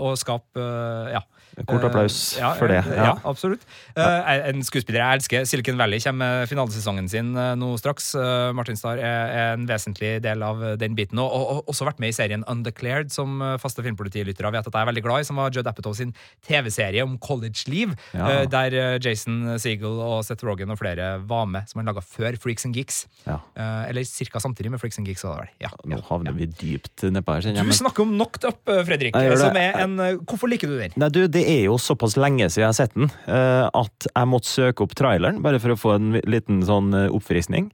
Og 0.00 0.16
skap 0.16 0.44
eh, 0.56 1.12
Ja. 1.12 1.20
Kort 1.64 1.84
applaus 1.88 2.36
uh, 2.36 2.42
ja, 2.42 2.52
for 2.58 2.68
det. 2.68 2.82
Ja, 2.92 3.14
absolutt. 3.24 3.62
Uh, 3.96 4.50
en 4.50 4.60
skuespiller 4.66 5.00
jeg 5.00 5.22
elsker. 5.22 5.46
Silicon 5.48 5.78
Valley 5.80 6.02
kommer 6.04 6.26
med 6.26 6.50
finalesesongen 6.50 7.08
sin 7.10 7.32
eh, 7.38 7.52
nå 7.58 7.72
straks. 7.80 8.10
Uh, 8.16 8.52
Martin 8.56 8.76
Starr 8.78 9.00
er, 9.00 9.32
er 9.32 9.54
en 9.54 9.66
vesentlig 9.68 10.16
del 10.24 10.42
av 10.44 10.62
eh, 10.64 10.74
den 10.80 10.96
biten. 10.98 11.20
Og, 11.22 11.30
og, 11.32 11.46
og 11.60 11.72
også 11.72 11.86
vært 11.88 12.00
med 12.02 12.12
i 12.12 12.16
serien 12.16 12.44
Undeclared, 12.50 13.12
som 13.14 13.40
eh, 13.44 13.56
faste 13.62 13.84
filmpolitilyttere 13.84 14.52
vet 14.54 14.68
at 14.68 14.72
jeg 14.72 14.82
er 14.84 14.90
veldig 14.90 15.04
glad 15.06 15.24
i. 15.24 15.28
Som 15.28 15.40
var 15.40 15.54
Judd 15.54 15.68
Apatow 15.70 15.96
sin 15.96 16.12
TV-serie 16.46 17.04
om 17.06 17.16
college-liv, 17.22 17.94
Ja. 18.16 18.28
eh, 18.42 18.44
der 18.52 18.76
eh, 18.76 18.98
Jason 19.02 19.56
Segel 19.62 20.00
og 20.02 20.22
Seth 20.26 20.46
Rogen 20.46 20.72
og 20.74 20.80
flere 20.80 21.14
var 21.28 21.46
med, 21.50 21.68
som 21.70 21.80
han 21.82 21.90
laga 21.90 22.04
før 22.04 22.38
Freaks 22.42 22.66
and 22.68 22.76
Geeks. 22.76 23.02
Ja. 23.26 23.40
Eh, 23.56 23.88
eller 23.90 24.06
ca. 24.06 24.42
samtidig 24.42 24.72
med 24.74 24.82
Freaks 24.82 25.00
and 25.00 25.08
Geeks. 25.08 25.24
Ja, 25.62 25.72
Nå 25.88 26.00
havner 26.10 26.32
ja. 26.32 26.36
vi 26.36 26.50
dypt 26.52 27.06
nedpå 27.12 27.38
her. 27.38 27.50
Du 27.66 27.74
snakker 27.76 28.04
om 28.06 28.14
Knocked 28.16 28.46
Up, 28.48 28.62
eh, 28.68 28.82
Fredrik. 28.86 29.16
Som 29.40 29.56
er 29.60 29.80
en, 29.84 29.98
eh, 30.00 30.20
hvorfor 30.26 30.50
liker 30.52 30.70
du 30.70 30.78
den? 30.80 30.96
Nei, 31.00 31.10
du, 31.12 31.24
Det 31.26 31.45
er 31.48 31.62
jo 31.66 31.76
såpass 31.80 32.16
lenge 32.20 32.48
siden 32.50 32.64
jeg 32.64 32.70
har 32.70 32.76
sett 32.76 32.96
den 32.96 33.10
eh, 33.30 33.66
at 33.66 34.08
jeg 34.10 34.30
måtte 34.30 34.50
søke 34.50 34.84
opp 34.86 34.96
traileren, 34.98 35.42
bare 35.44 35.60
for 35.62 35.74
å 35.74 35.78
få 35.80 35.96
en 35.96 36.18
liten 36.26 36.62
sånn 36.66 36.92
eh, 36.96 37.08
oppfriskning. 37.14 37.70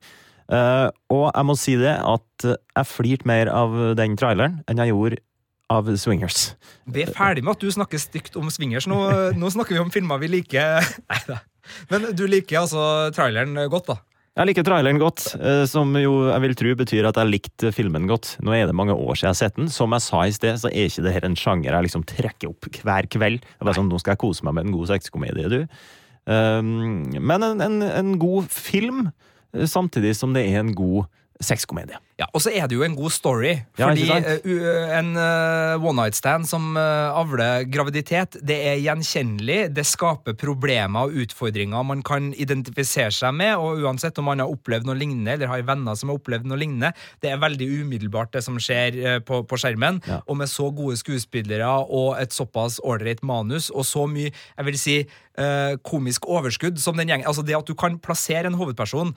Eh, 0.53 0.89
og 1.13 1.27
jeg 1.31 1.49
må 1.49 1.57
si 1.59 1.77
det 1.81 1.97
at 1.97 2.49
jeg 2.49 2.91
flirte 2.91 3.29
mer 3.29 3.51
av 3.53 3.77
den 3.99 4.17
traileren 4.21 4.61
enn 4.69 4.83
jeg 4.83 4.93
gjorde 4.93 5.23
av 5.73 5.89
Swingers. 5.97 6.53
Vi 6.93 7.07
er 7.07 7.13
ferdig 7.15 7.45
med 7.47 7.55
at 7.55 7.65
du 7.65 7.73
snakker 7.73 8.01
stygt 8.01 8.37
om 8.37 8.51
swingers. 8.53 8.85
Nå, 8.91 8.99
nå 9.39 9.53
snakker 9.55 9.79
vi 9.79 9.81
om 9.81 9.93
filmer 9.95 10.21
vi 10.21 10.29
liker. 10.35 10.85
Neida. 11.09 11.41
Men 11.89 12.11
du 12.19 12.27
liker 12.29 12.65
altså 12.65 12.83
traileren 13.17 13.57
godt, 13.73 13.95
da? 13.95 14.01
Jeg 14.33 14.49
liker 14.49 14.65
traileren 14.65 14.97
godt, 14.97 15.27
eh, 15.37 15.67
som 15.69 15.91
jo 16.01 16.31
jeg 16.31 16.41
vil 16.41 16.55
tro 16.57 16.71
betyr 16.81 17.05
at 17.11 17.19
jeg 17.21 17.29
likte 17.29 17.73
filmen 17.77 18.07
godt. 18.09 18.39
Nå 18.41 18.55
er 18.57 18.71
det 18.71 18.77
mange 18.77 18.95
år 18.97 19.13
siden 19.13 19.27
jeg 19.27 19.35
har 19.35 19.41
sett 19.43 19.59
den. 19.59 19.69
Som 19.69 19.93
jeg 19.93 20.05
sa 20.07 20.23
i 20.25 20.33
sted, 20.33 20.57
så 20.57 20.71
er 20.71 20.89
ikke 20.89 21.05
det 21.05 21.13
her 21.13 21.27
en 21.29 21.37
sjanger 21.37 21.69
jeg 21.69 21.85
liksom 21.85 22.07
trekker 22.09 22.49
opp 22.49 22.69
hver 22.81 23.09
kveld. 23.13 23.45
Det 23.45 23.61
er 23.61 23.69
bare 23.69 23.77
sånn, 23.77 23.91
Nå 23.93 24.01
skal 24.01 24.15
jeg 24.15 24.23
kose 24.25 24.47
meg 24.49 24.57
med 24.57 24.71
en 24.71 24.77
god 24.79 24.89
sexkomedie, 24.89 25.51
du. 25.53 25.59
Um, 26.25 27.13
men 27.19 27.45
en, 27.45 27.61
en, 27.61 27.77
en 27.85 28.15
god 28.23 28.49
film, 28.49 29.11
eh, 29.53 29.69
samtidig 29.69 30.15
som 30.17 30.33
det 30.33 30.47
er 30.49 30.63
en 30.63 30.73
god 30.81 31.13
sexkomedie. 31.45 32.01
Ja, 32.23 32.29
Og 32.33 32.45
så 32.45 32.53
er 32.55 32.69
det 32.71 32.77
jo 32.77 32.85
en 32.87 32.95
god 32.95 33.11
story. 33.11 33.53
Fordi 33.79 34.07
eh, 34.13 34.93
en 34.99 35.13
uh, 35.17 35.83
one 35.83 35.97
night 35.99 36.17
stand 36.17 36.47
som 36.47 36.77
uh, 36.79 37.11
avler 37.19 37.67
graviditet, 37.71 38.37
det 38.47 38.59
er 38.69 38.79
gjenkjennelig. 38.83 39.73
Det 39.75 39.85
skaper 39.89 40.37
problemer 40.39 41.09
og 41.09 41.17
utfordringer 41.25 41.83
man 41.87 42.05
kan 42.07 42.31
identifisere 42.39 43.11
seg 43.15 43.35
med. 43.41 43.57
Og 43.59 43.83
uansett 43.83 44.21
om 44.23 44.29
man 44.31 44.43
har 44.43 44.53
opplevd 44.53 44.87
noe 44.87 44.99
lignende, 44.99 45.35
eller 45.35 45.51
har 45.51 45.67
venner 45.67 45.99
som 45.99 46.13
har 46.13 46.21
opplevd 46.21 46.47
noe 46.47 46.61
lignende, 46.61 46.93
det 47.25 47.33
er 47.33 47.43
veldig 47.43 47.69
umiddelbart, 47.83 48.33
det 48.37 48.45
som 48.47 48.61
skjer 48.63 49.23
på, 49.27 49.43
på 49.49 49.59
skjermen. 49.59 49.99
Ja. 50.07 50.21
Og 50.31 50.39
med 50.39 50.51
så 50.51 50.69
gode 50.75 51.01
skuespillere 51.01 51.73
og 51.83 52.15
et 52.21 52.35
såpass 52.35 52.79
ålreit 52.87 53.25
manus, 53.27 53.71
og 53.71 53.87
så 53.89 54.07
mye, 54.11 54.31
jeg 54.31 54.69
vil 54.69 54.81
si, 54.81 54.97
komisk 55.89 56.27
overskudd 56.29 56.77
som 56.77 56.99
den 56.99 57.09
gjengen 57.09 57.25
Altså 57.25 57.41
det 57.41 57.55
at 57.57 57.65
du 57.65 57.73
kan 57.73 57.95
plassere 58.05 58.51
en 58.51 58.59
hovedperson 58.61 59.15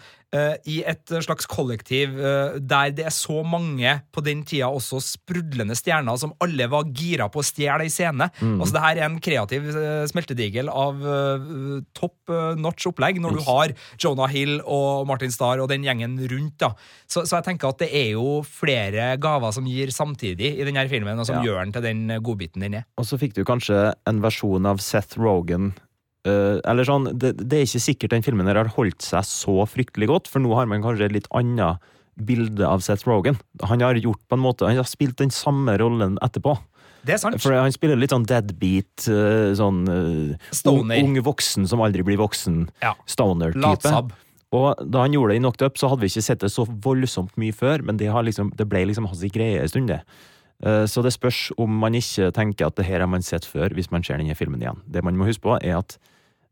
i 0.64 0.78
et 0.88 1.12
slags 1.26 1.44
kollektiv 1.52 2.16
der 2.16 2.94
det 2.98 3.06
er 3.08 3.14
så 3.14 3.42
mange 3.46 3.92
på 4.16 4.24
den 4.26 4.44
tida 4.48 4.68
også 4.72 5.00
sprudlende 5.04 5.76
stjerner 5.78 6.18
som 6.22 6.34
alle 6.44 6.68
var 6.72 6.88
gira 6.96 7.28
på 7.32 7.42
å 7.42 7.46
stjele 7.46 7.86
ei 7.86 7.92
scene. 7.94 8.30
Altså 8.42 8.76
Det 8.78 8.84
her 8.86 9.00
er 9.02 9.06
en 9.10 9.20
kreativ 9.24 9.70
eh, 9.72 10.06
smeltedigel 10.12 10.72
av 10.72 11.02
uh, 11.06 11.80
topp 11.98 12.34
eh, 12.34 12.58
notch 12.60 12.88
opplegg 12.90 13.20
når 13.24 13.38
du 13.38 13.42
har 13.48 13.74
Jonah 14.02 14.32
Hill 14.32 14.58
og 14.64 15.06
Martin 15.10 15.34
Starr 15.34 15.64
og 15.64 15.70
den 15.72 15.86
gjengen 15.86 16.18
rundt. 16.32 16.58
da 16.64 16.72
Så, 17.08 17.26
så 17.26 17.40
jeg 17.40 17.50
tenker 17.52 17.72
at 17.74 17.82
det 17.84 17.92
er 17.96 18.14
jo 18.16 18.40
flere 18.48 19.14
gaver 19.22 19.56
som 19.56 19.68
gir 19.70 19.92
samtidig 19.94 20.56
i 20.56 20.68
denne 20.68 20.88
filmen, 20.92 21.20
og 21.20 21.28
som 21.28 21.40
Ja. 21.40 21.50
gjør 21.50 21.64
den 21.66 21.74
til 21.76 21.84
den 21.86 22.06
godbiten 22.24 22.64
den 22.64 22.80
er. 22.82 22.86
Og 22.98 23.06
så 23.08 23.20
fikk 23.20 23.36
du 23.36 23.44
kanskje 23.48 23.92
en 24.08 24.22
versjon 24.24 24.66
av 24.70 24.80
Seth 24.84 25.20
Rogan. 25.20 25.74
Uh, 26.26 26.58
eller 26.66 26.88
sånn, 26.88 27.12
det, 27.14 27.36
det 27.38 27.60
er 27.60 27.68
ikke 27.68 27.84
sikkert 27.84 28.16
den 28.16 28.24
filmen 28.26 28.48
her 28.50 28.58
har 28.58 28.72
holdt 28.74 29.04
seg 29.06 29.28
så 29.30 29.62
fryktelig 29.70 30.08
godt, 30.10 30.30
for 30.32 30.42
nå 30.42 30.56
har 30.58 30.66
man 30.66 30.82
kanskje 30.82 31.06
et 31.06 31.14
litt 31.20 31.28
annet 31.38 31.78
bilde 32.16 32.68
av 32.68 32.80
Seth 32.86 33.08
Rogan. 33.08 33.38
Han 33.64 33.82
har 33.82 33.96
gjort 34.00 34.22
på 34.30 34.38
en 34.38 34.44
måte, 34.44 34.68
han 34.68 34.78
har 34.80 34.88
spilt 34.88 35.18
den 35.18 35.32
samme 35.34 35.78
rollen 35.82 36.18
etterpå. 36.24 36.58
Det 37.06 37.14
er 37.14 37.18
sant. 37.22 37.38
For 37.44 37.54
han 37.54 37.74
spiller 37.74 38.00
litt 38.00 38.10
sånn 38.14 38.26
deadbeat, 38.26 39.08
eh, 39.12 39.52
sånn 39.58 39.82
eh, 39.92 40.38
Stoner. 40.56 40.98
Ung, 41.04 41.18
ung 41.18 41.26
voksen 41.28 41.68
som 41.70 41.84
aldri 41.86 42.02
blir 42.08 42.18
voksen. 42.18 42.64
Ja. 42.82 42.96
Stoner-type. 43.06 44.14
Og 44.56 44.80
da 44.90 45.04
han 45.04 45.14
gjorde 45.14 45.34
det 45.34 45.38
i 45.38 45.44
Knocked 45.44 45.66
Up, 45.68 45.78
så 45.78 45.90
hadde 45.92 46.06
vi 46.06 46.10
ikke 46.14 46.24
sett 46.26 46.40
det 46.42 46.50
så 46.54 46.66
voldsomt 46.66 47.36
mye 47.38 47.54
før, 47.54 47.84
men 47.86 47.98
det, 48.00 48.08
har 48.14 48.24
liksom, 48.26 48.54
det 48.58 48.66
ble 48.72 48.86
liksom 48.88 49.06
hans 49.10 49.22
greie 49.36 49.60
en 49.62 49.70
stund, 49.70 49.92
det. 49.92 50.02
Eh, 50.64 50.86
Så 50.90 51.04
det 51.04 51.14
spørs 51.14 51.52
om 51.62 51.70
man 51.84 51.94
ikke 51.94 52.32
tenker 52.34 52.70
at 52.70 52.76
det 52.80 52.86
her 52.88 53.04
har 53.04 53.12
man 53.12 53.22
sett 53.26 53.46
før, 53.46 53.70
hvis 53.76 53.92
man 53.92 54.02
ser 54.06 54.18
denne 54.18 54.38
filmen 54.38 54.62
igjen. 54.64 54.82
Det 54.88 55.04
man 55.04 55.18
må 55.20 55.28
huske 55.28 55.44
på, 55.46 55.60
er 55.62 55.78
at 55.84 55.98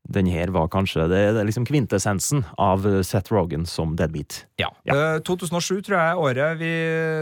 den 0.04 0.28
her 0.28 0.52
var 0.52 0.68
kanskje 0.68 1.06
det, 1.08 1.20
det 1.32 1.40
er 1.40 1.48
liksom 1.48 1.64
kvintessensen 1.64 2.42
av 2.60 2.84
eh, 2.88 3.00
Seth 3.08 3.32
Rogan 3.32 3.64
som 3.70 3.94
deadbeat. 3.96 4.42
Ja. 4.60 4.68
Ja. 4.84 4.98
Eh, 5.16 5.20
2007 5.24 5.80
tror 5.88 5.96
jeg 5.96 6.10
er 6.10 6.20
året 6.20 6.58
vi 6.60 6.72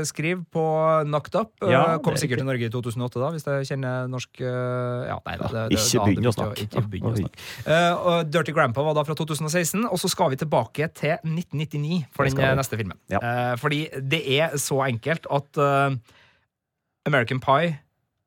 skriver 0.09 0.41
på 0.49 0.63
Knocked 1.05 1.37
Up. 1.37 1.51
Eh, 1.61 1.69
Ja, 1.75 1.99
kom 2.01 2.17
er 2.17 2.23
sikkert 2.23 2.41
til 2.41 2.49
Norge 2.49 2.65
i 2.65 2.71
2008, 2.73 3.21
da, 3.21 3.29
hvis 3.35 3.45
jeg 3.45 3.69
kjenner 3.69 4.09
norsk 4.09 4.41
eh, 4.41 5.03
Ja, 5.11 5.19
nei 5.27 5.35
da. 5.37 5.51
Det, 5.53 5.65
det, 5.75 5.83
Ikke 5.83 6.07
begynn 6.09 6.31
å 6.31 6.33
snakke. 6.33 6.65
Ikke 6.65 6.83
begynn 6.95 7.11
å 7.11 7.13
snakke. 7.19 7.45
Eh, 7.69 8.15
Dirty 8.33 8.57
Grandpa 8.57 8.87
var 8.87 8.97
da 8.97 9.05
fra 9.05 9.17
2016, 9.19 9.85
og 9.85 10.01
så 10.01 10.09
skal 10.09 10.33
vi 10.33 10.41
tilbake 10.41 10.89
til 10.97 11.13
1999 11.21 12.01
for 12.17 12.25
den 12.25 12.41
eh, 12.41 12.55
neste 12.57 12.81
filmen. 12.81 12.97
Ja. 13.13 13.21
Eh, 13.21 13.53
fordi 13.61 13.85
det 14.01 14.23
er 14.39 14.57
så 14.61 14.81
enkelt 14.87 15.29
at 15.29 15.61
uh, 15.61 15.93
American 17.05 17.39
Pie 17.43 17.75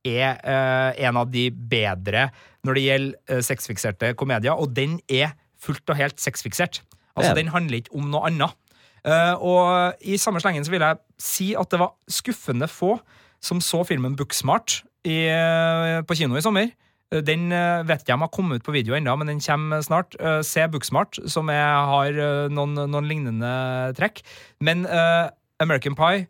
er 0.05 0.37
eh, 0.45 1.07
en 1.09 1.19
av 1.21 1.31
de 1.33 1.49
bedre 1.51 2.29
når 2.65 2.79
det 2.79 2.85
gjelder 2.85 3.33
eh, 3.33 3.43
sexfikserte 3.45 4.13
komedier, 4.21 4.57
og 4.57 4.73
den 4.77 4.99
er 5.09 5.35
fullt 5.65 5.89
og 5.93 5.99
helt 5.99 6.21
sexfiksert. 6.21 6.83
Altså, 7.15 7.35
den 7.37 7.53
handler 7.55 7.81
ikke 7.81 7.95
om 7.97 8.09
noe 8.13 8.29
annet. 8.29 8.57
Eh, 9.05 9.35
og 9.37 10.01
i 10.05 10.17
samme 10.21 10.41
slengen 10.43 10.65
så 10.67 10.73
vil 10.73 10.85
jeg 10.85 11.01
si 11.21 11.51
at 11.59 11.71
det 11.73 11.81
var 11.81 11.95
skuffende 12.11 12.69
få 12.71 12.97
som 13.45 13.61
så 13.61 13.83
filmen 13.85 14.17
Booksmart 14.17 14.81
i, 15.05 15.27
eh, 15.29 16.01
på 16.05 16.17
kino 16.17 16.37
i 16.37 16.45
sommer. 16.45 16.73
Den 17.15 17.53
vet 17.87 18.01
ikke 18.03 18.15
om 18.17 18.25
har 18.25 18.31
kommet 18.33 18.59
ut 18.59 18.65
på 18.67 18.73
video 18.75 18.97
ennå, 18.97 19.13
men 19.15 19.29
den 19.29 19.39
kommer 19.39 19.85
snart. 19.85 20.17
Se 20.43 20.65
Booksmart, 20.67 21.21
som 21.31 21.47
er, 21.53 21.63
har 21.63 22.17
noen, 22.51 22.75
noen 22.75 23.07
lignende 23.07 23.93
trekk. 23.95 24.25
Men 24.59 24.83
uh, 24.89 25.29
American 25.63 25.95
Pie 25.95 26.25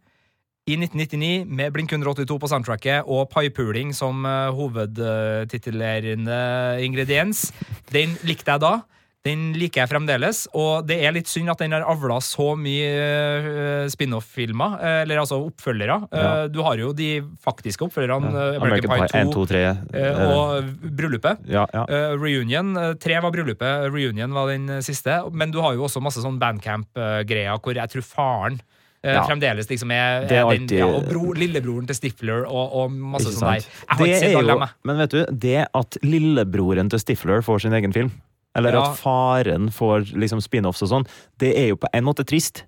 i 0.64 0.78
1999 0.80 1.44
med 1.44 1.72
Blink 1.74 1.92
182 1.92 2.38
på 2.40 2.48
soundtracket 2.48 3.04
og 3.04 3.26
piepuling 3.34 3.90
som 3.92 4.24
uh, 4.24 4.48
hovedtitulerende 4.56 6.38
ingrediens. 6.84 7.50
Den 7.92 8.16
likte 8.24 8.54
jeg 8.54 8.62
da. 8.64 8.78
Den 9.24 9.54
liker 9.56 9.80
jeg 9.80 9.88
fremdeles, 9.88 10.42
og 10.52 10.84
det 10.84 10.98
er 11.00 11.14
litt 11.16 11.30
synd 11.32 11.48
at 11.48 11.60
den 11.62 11.72
har 11.72 11.80
avla 11.88 12.18
så 12.20 12.50
mye 12.60 12.90
eh, 12.92 13.86
spin-off-filmer, 13.88 14.74
eh, 14.84 14.98
eller 15.06 15.22
altså 15.22 15.38
oppfølgere. 15.46 15.96
Ja. 16.12 16.24
Eh, 16.42 16.48
du 16.52 16.58
har 16.66 16.76
jo 16.76 16.90
de 16.92 17.08
faktiske 17.40 17.86
oppfølgerne, 17.86 18.28
eh, 18.36 18.58
American 18.60 18.92
Pie 18.92 19.08
1, 19.22 19.32
2, 19.32 19.46
3. 19.48 19.62
eh, 19.96 20.20
og 20.28 20.68
Bryllupet. 21.00 21.40
ja, 21.48 21.64
ja. 21.72 21.86
Eh, 21.88 22.12
reunion. 22.20 22.76
eh, 22.76 22.92
tre 23.00 23.16
var 23.24 23.32
bryllupet, 23.32 23.88
Reunion 23.96 24.36
var 24.36 24.52
den 24.52 24.68
eh, 24.68 24.84
siste. 24.84 25.16
Men 25.32 25.50
du 25.56 25.62
har 25.64 25.72
jo 25.72 25.88
også 25.88 26.04
masse 26.04 26.20
sånn 26.20 26.36
bandcamp-greier 26.36 27.56
hvor 27.64 27.80
jeg 27.80 27.94
tror 27.96 28.04
faren 28.04 28.60
eh, 28.60 28.73
Ja. 29.12 29.24
fremdeles 29.28 29.68
liksom 29.68 29.90
er, 29.92 30.24
Det 30.30 30.38
er 30.38 30.44
alltid... 30.48 30.68
den, 30.72 30.78
ja, 30.78 30.86
og 30.88 31.04
bro, 31.08 31.32
lillebroren 31.36 31.86
til 31.86 31.94
Stifler 31.98 32.46
og, 32.48 32.72
og 32.72 32.90
masse 32.92 33.32
sånn 33.34 33.50
der. 33.58 33.66
Jeg 33.66 33.98
har 33.98 34.06
ikke 34.06 34.20
sett 34.22 34.36
alle 34.40 34.54
dem. 34.56 34.64
Men 34.88 34.96
vet 35.02 35.10
du, 35.10 35.24
det 35.44 35.58
at 35.74 35.98
lillebroren 36.02 36.88
til 36.90 37.02
Stifler 37.02 37.42
får 37.44 37.66
sin 37.66 37.72
egen 37.76 37.92
film, 37.92 38.12
eller 38.56 38.72
Ja. 38.78 38.84
at 38.88 38.96
faren 39.00 39.68
får 39.74 40.14
liksom 40.14 40.40
spin-offs 40.40 40.82
og 40.86 40.88
sånn, 40.92 41.06
det 41.42 41.52
er 41.58 41.68
jo 41.72 41.76
på 41.76 41.90
en 41.92 42.04
måte 42.06 42.24
trist. 42.24 42.64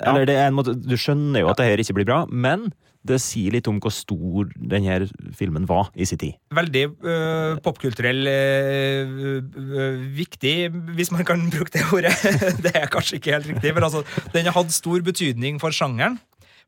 Eller 0.00 0.24
det 0.26 0.34
er 0.34 0.48
en 0.48 0.54
måte, 0.56 0.72
Du 0.74 0.96
skjønner 0.96 1.40
jo 1.44 1.48
at 1.52 1.56
det 1.60 1.66
her 1.68 1.78
ikke 1.78 1.94
blir 2.00 2.06
bra, 2.08 2.24
men 2.30 2.72
det 3.04 3.20
sier 3.22 3.52
litt 3.54 3.68
om 3.68 3.78
hvor 3.82 3.92
stor 3.92 4.48
denne 4.56 5.08
filmen 5.36 5.68
var 5.68 5.90
i 5.94 6.06
sin 6.08 6.20
tid. 6.20 6.38
Veldig 6.56 6.84
øh, 7.04 7.58
popkulturell 7.64 8.28
øh, 8.30 10.04
viktig, 10.16 10.70
hvis 10.96 11.12
man 11.12 11.26
kan 11.28 11.44
bruke 11.52 11.74
det 11.74 11.84
ordet. 11.92 12.14
det 12.64 12.74
er 12.74 12.88
kanskje 12.92 13.20
ikke 13.20 13.36
helt 13.36 13.50
riktig, 13.52 13.74
men 13.76 13.84
altså, 13.84 14.04
den 14.32 14.48
har 14.48 14.56
hatt 14.56 14.72
stor 14.72 15.04
betydning 15.04 15.60
for 15.60 15.74
sjangeren. 15.74 16.18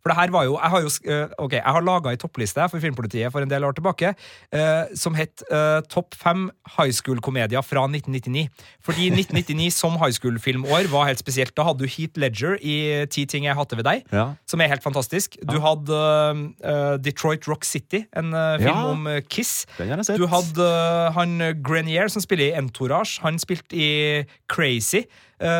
For 0.06 0.12
det 0.14 0.20
her 0.22 0.30
var 0.30 0.44
jo, 0.46 0.54
Jeg 0.62 0.70
har 0.70 0.80
jo 0.80 0.90
øh, 1.04 1.28
ok, 1.38 1.52
jeg 1.52 1.62
har 1.66 1.80
laga 1.82 2.12
ei 2.14 2.16
toppliste 2.22 2.62
for 2.70 2.78
Filmpolitiet 2.78 3.32
for 3.34 3.42
en 3.42 3.50
del 3.50 3.64
år 3.66 3.72
tilbake 3.74 4.12
øh, 4.54 4.84
som 4.94 5.14
het 5.18 5.42
øh, 5.50 5.82
Topp 5.90 6.14
fem 6.14 6.44
high 6.78 6.92
school-komedier 6.94 7.60
fra 7.66 7.82
1999. 7.90 8.46
Fordi 8.86 9.08
1999 9.18 9.74
som 9.74 9.96
high 9.98 10.12
school-filmår 10.14 10.86
var 10.92 11.08
helt 11.10 11.18
spesielt. 11.18 11.56
Da 11.56 11.62
hadde 11.66 11.82
du 11.82 11.90
Heat 11.90 12.14
Ledger 12.16 12.54
i 12.62 13.06
Ti 13.10 13.24
ting 13.26 13.48
jeg 13.50 13.58
hater 13.58 13.76
ved 13.80 13.84
deg 13.88 14.04
Ja. 14.14 14.28
som 14.46 14.60
er 14.62 14.70
helt 14.70 14.82
fantastisk. 14.86 15.34
Du 15.50 15.58
hadde 15.58 15.98
øh, 16.62 17.02
Detroit 17.04 17.48
Rock 17.48 17.64
City, 17.64 18.04
en 18.16 18.30
øh, 18.34 18.58
film 18.62 18.70
Ja. 18.70 18.84
om 18.92 19.06
øh, 19.10 19.22
Kiss. 19.30 19.66
Du 20.16 20.26
hadde 20.30 20.70
han 21.18 21.38
Grenier, 21.66 22.06
som 22.08 22.22
spiller 22.22 22.46
i 22.54 22.58
Entourage. 22.58 23.18
Han 23.26 23.38
spilte 23.42 23.74
i 23.76 24.22
Crazy, 24.48 25.02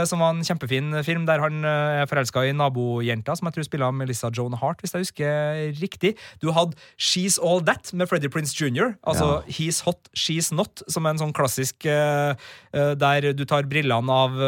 som 0.09 0.23
var 0.23 0.31
en 0.33 0.43
kjempefin 0.47 0.95
film 1.05 1.27
der 1.29 1.43
han 1.43 1.59
øh, 1.65 2.01
er 2.03 2.07
forelska 2.09 2.45
i 2.49 2.53
nabojenta, 2.57 3.35
som 3.37 3.47
jeg 3.51 3.55
tror 3.59 3.67
spiller 3.69 3.93
Melissa 3.93 4.31
Joan 4.33 4.57
Hart, 4.61 4.81
hvis 4.81 4.95
jeg 4.97 5.05
husker 5.05 5.81
riktig. 5.83 6.15
Du 6.41 6.51
hadde 6.57 6.77
She's 6.99 7.37
All 7.43 7.61
That 7.67 7.93
med 7.93 8.09
Freddie 8.09 8.31
Prince 8.33 8.57
Jr., 8.57 8.95
altså 9.07 9.43
He's 9.49 9.83
Hot, 9.85 10.09
She's 10.17 10.49
Not, 10.55 10.83
som 10.89 11.05
er 11.07 11.17
en 11.17 11.23
sånn 11.27 11.35
klassisk 11.37 11.85
øh, 11.87 12.33
der 12.73 13.31
du 13.37 13.45
tar 13.49 13.69
brillene 13.69 14.13
av 14.13 14.41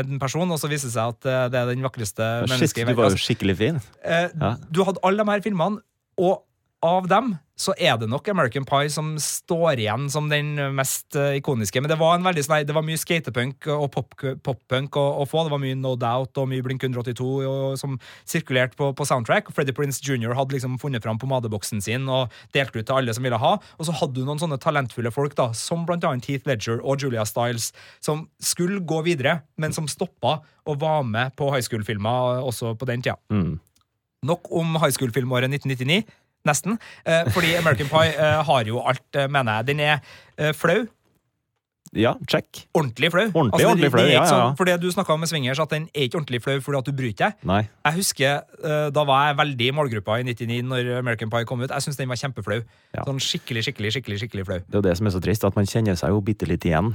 en 0.00 0.18
person, 0.20 0.50
og 0.50 0.58
så 0.60 0.68
viser 0.70 0.88
det 0.90 0.94
seg 0.96 1.14
at 1.16 1.50
det 1.52 1.58
er 1.60 1.72
den 1.72 1.82
vakreste 1.84 2.26
mennesket 2.50 2.82
i 2.82 2.84
du 2.84 2.92
verden. 2.92 3.00
var 3.00 3.10
Altså, 3.10 3.20
jo 3.20 3.26
skikkelig 3.28 3.56
fin. 3.60 3.80
Eh, 4.04 4.28
Ja. 4.40 4.54
Du 4.70 4.82
hadde 4.86 5.00
alle 5.04 5.24
de 5.24 5.30
her 5.32 5.42
filmene, 5.44 5.80
og 6.20 6.44
av 6.84 7.08
dem 7.10 7.34
så 7.60 7.74
er 7.76 7.98
det 8.00 8.08
nok 8.08 8.28
American 8.32 8.64
Pie 8.68 8.88
som 8.92 9.12
står 9.20 9.82
igjen 9.82 10.06
som 10.12 10.30
den 10.30 10.54
mest 10.76 11.16
eh, 11.18 11.36
ikoniske. 11.40 11.82
Men 11.82 11.92
det 11.92 11.98
var, 12.00 12.16
en 12.16 12.24
veldig, 12.24 12.44
sånn 12.46 12.64
det 12.66 12.76
var 12.76 12.86
mye 12.86 13.00
skatepunk 13.00 13.68
og 13.74 13.90
poppunk 13.92 14.40
pop-punk 14.46 14.96
å, 14.96 15.04
å 15.20 15.26
få. 15.28 15.44
Det 15.44 15.52
var 15.52 15.62
mye 15.62 15.76
No 15.78 15.92
Doubt 16.00 16.40
og 16.40 16.48
mye 16.50 16.64
Blink 16.64 16.84
182 16.86 17.28
og, 17.44 17.76
som 17.80 17.98
sirkulerte 18.28 18.78
på, 18.78 18.90
på 18.96 19.06
soundtrack. 19.08 19.52
Freddie 19.54 19.76
Prince 19.76 20.00
Jr. 20.04 20.32
hadde 20.38 20.56
liksom 20.56 20.78
funnet 20.80 21.04
fram 21.04 21.20
pomadeboksen 21.20 21.84
sin 21.84 22.08
og 22.08 22.32
delte 22.56 22.80
ut 22.80 22.88
til 22.88 22.96
alle 22.96 23.16
som 23.16 23.26
ville 23.26 23.40
ha. 23.40 23.54
Og 23.76 23.88
så 23.88 23.96
hadde 24.00 24.16
du 24.16 24.24
noen 24.24 24.40
sånne 24.40 24.60
talentfulle 24.62 25.12
folk, 25.14 25.36
da, 25.38 25.50
som 25.56 25.84
blant 25.88 26.06
annet 26.08 26.30
Heath 26.30 26.48
Ledger 26.48 26.80
og 26.80 27.02
Julia 27.04 27.26
Stiles, 27.28 27.70
som 28.04 28.24
skulle 28.40 28.80
gå 28.80 29.02
videre, 29.06 29.40
men 29.60 29.76
som 29.76 29.88
stoppa 29.90 30.40
og 30.68 30.80
var 30.80 31.04
med 31.04 31.36
på 31.36 31.50
high 31.52 31.64
school-filmer 31.64 32.40
også 32.46 32.74
på 32.78 32.88
den 32.88 33.04
tida. 33.04 33.18
Mm. 33.32 33.58
Nok 34.28 34.50
om 34.52 34.74
high 34.76 34.92
school-filmåret 34.92 35.48
1999. 35.48 36.02
Nesten. 36.48 36.78
Eh, 37.04 37.28
fordi 37.34 37.52
American 37.58 37.90
Pie 37.90 38.14
eh, 38.16 38.40
har 38.48 38.64
jo 38.68 38.80
alt, 38.80 39.04
eh, 39.14 39.28
mener 39.28 39.60
jeg. 39.60 39.66
Den 39.74 39.80
er 39.80 40.54
flau. 40.56 40.86
Ja, 41.92 42.12
check. 42.30 42.68
Ordentlig 42.72 43.10
flau. 43.10 43.24
Ordentlig, 43.34 43.52
altså, 43.58 43.68
ordentlig 43.72 43.90
flau, 43.90 44.04
ja, 44.06 44.12
ja, 44.12 44.20
ja. 44.22 44.26
sånn- 44.30 44.56
For 44.56 44.64
du 44.78 44.86
snakka 44.94 45.16
med 45.18 45.28
swingers, 45.28 45.58
at 45.58 45.70
den 45.74 45.88
er 45.92 46.06
ikke 46.06 46.20
ordentlig 46.20 46.40
flau 46.44 46.60
fordi 46.62 46.78
at 46.78 46.84
du 46.86 46.92
bryter 46.92 47.24
deg. 47.32 47.34
Nei. 47.44 47.68
Jeg 47.84 47.94
husker, 47.94 48.42
Da 48.92 49.04
var 49.04 49.26
jeg 49.26 49.36
veldig 49.36 49.66
i 49.66 49.70
målgruppa 49.72 50.20
i 50.20 50.22
99 50.22 50.62
når 50.62 50.98
American 50.98 51.30
Pie 51.30 51.44
kom 51.44 51.60
ut. 51.60 51.68
Jeg 51.70 51.82
syns 51.82 51.96
den 51.96 52.08
var 52.08 52.16
kjempeflau. 52.16 52.62
Ja. 52.94 53.02
Sånn 53.04 53.18
skikkelig, 53.18 53.64
skikkelig, 53.66 53.92
skikkelig 53.96 54.20
skikkelig 54.22 54.46
flau. 54.46 54.58
Det 54.60 54.74
er 54.74 54.78
jo 54.78 54.86
det 54.88 54.96
som 54.96 55.06
er 55.06 55.10
så 55.10 55.20
trist, 55.20 55.44
at 55.44 55.56
man 55.56 55.66
kjenner 55.66 55.98
seg 55.98 56.08
jo 56.10 56.20
bitte 56.20 56.46
litt 56.46 56.62
igjen. 56.64 56.94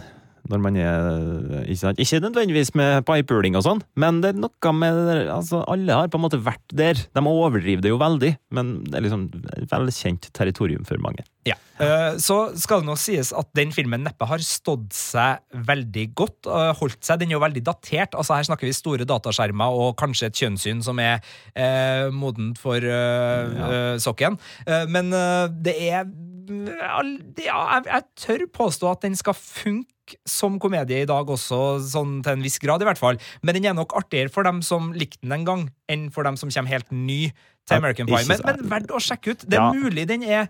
Når 0.52 0.62
man 0.62 0.76
er 0.78 1.66
Ikke, 1.72 1.94
ikke 1.98 2.20
nødvendigvis 2.22 2.74
med 2.78 3.06
pipepuling 3.08 3.56
og 3.58 3.64
sånn, 3.66 3.82
men 3.98 4.22
det 4.22 4.34
er 4.34 4.42
noe 4.44 4.74
med 4.78 5.00
altså, 5.34 5.64
Alle 5.72 5.94
har 5.98 6.12
på 6.14 6.20
en 6.20 6.26
måte 6.28 6.42
vært 6.46 6.76
der. 6.76 7.00
De 7.16 7.24
overdriver 7.26 7.82
det 7.82 7.90
jo 7.94 7.98
veldig, 8.02 8.34
men 8.54 8.76
det 8.86 9.00
er 9.00 9.06
liksom 9.08 9.30
velkjent 9.72 10.30
territorium 10.38 10.86
for 10.86 11.02
mange. 11.02 11.26
Ja. 11.46 11.56
Eh, 11.82 12.16
Så 12.22 12.38
skal 12.58 12.82
det 12.82 12.88
nå 12.90 12.96
sies 12.98 13.34
at 13.36 13.50
den 13.58 13.74
filmen 13.76 14.06
neppe 14.06 14.26
har 14.30 14.42
stått 14.46 14.94
seg 14.96 15.42
veldig 15.68 16.06
godt. 16.18 16.48
eh, 16.48 16.72
Holdt 16.80 17.02
seg, 17.06 17.20
Den 17.20 17.30
er 17.34 17.38
jo 17.38 17.44
veldig 17.44 17.64
datert. 17.66 18.16
altså 18.16 18.36
Her 18.38 18.48
snakker 18.48 18.70
vi 18.70 18.74
store 18.74 19.06
dataskjermer 19.06 19.76
og 19.76 19.96
kanskje 19.98 20.30
et 20.30 20.40
kjønnssyn 20.40 20.82
som 20.86 21.00
er 21.00 21.20
eh, 21.56 22.10
modent 22.14 22.58
for 22.62 22.78
eh, 22.78 23.58
ja. 23.58 23.98
sokken. 24.02 24.40
Eh, 24.66 24.86
men 24.88 25.12
eh, 25.14 25.48
det 25.66 25.76
er 25.90 26.06
Ja, 26.50 27.02
jeg, 27.04 27.86
jeg 27.90 28.04
tør 28.22 28.46
påstå 28.54 28.92
at 28.92 29.02
den 29.06 29.16
skal 29.20 29.34
funke 29.38 29.92
som 30.30 30.60
komedie 30.62 31.02
i 31.02 31.10
dag 31.10 31.30
også, 31.34 31.80
sånn 31.82 32.20
til 32.26 32.36
en 32.38 32.44
viss 32.46 32.60
grad 32.62 32.84
i 32.84 32.86
hvert 32.86 33.02
fall. 33.02 33.18
Men 33.42 33.58
den 33.58 33.66
er 33.66 33.74
nok 33.78 33.96
artigere 33.98 34.30
for 34.30 34.46
dem 34.46 34.62
som 34.66 34.92
likte 34.94 35.24
den 35.26 35.34
en 35.40 35.46
gang, 35.48 35.64
enn 35.90 36.08
for 36.14 36.28
dem 36.28 36.38
som 36.38 36.52
kommer 36.54 36.76
helt 36.76 36.92
ny 36.94 37.32
til 37.66 37.80
American 37.80 38.06
Pie. 38.10 38.22
Men, 38.30 38.44
men 38.46 38.70
verdt 38.70 38.94
å 38.94 39.02
sjekke 39.02 39.34
ut. 39.34 39.46
Det 39.50 39.58
er 39.58 39.64
Ja. 39.64 39.72
mulig 39.74 40.06
den 40.08 40.24
er 40.24 40.46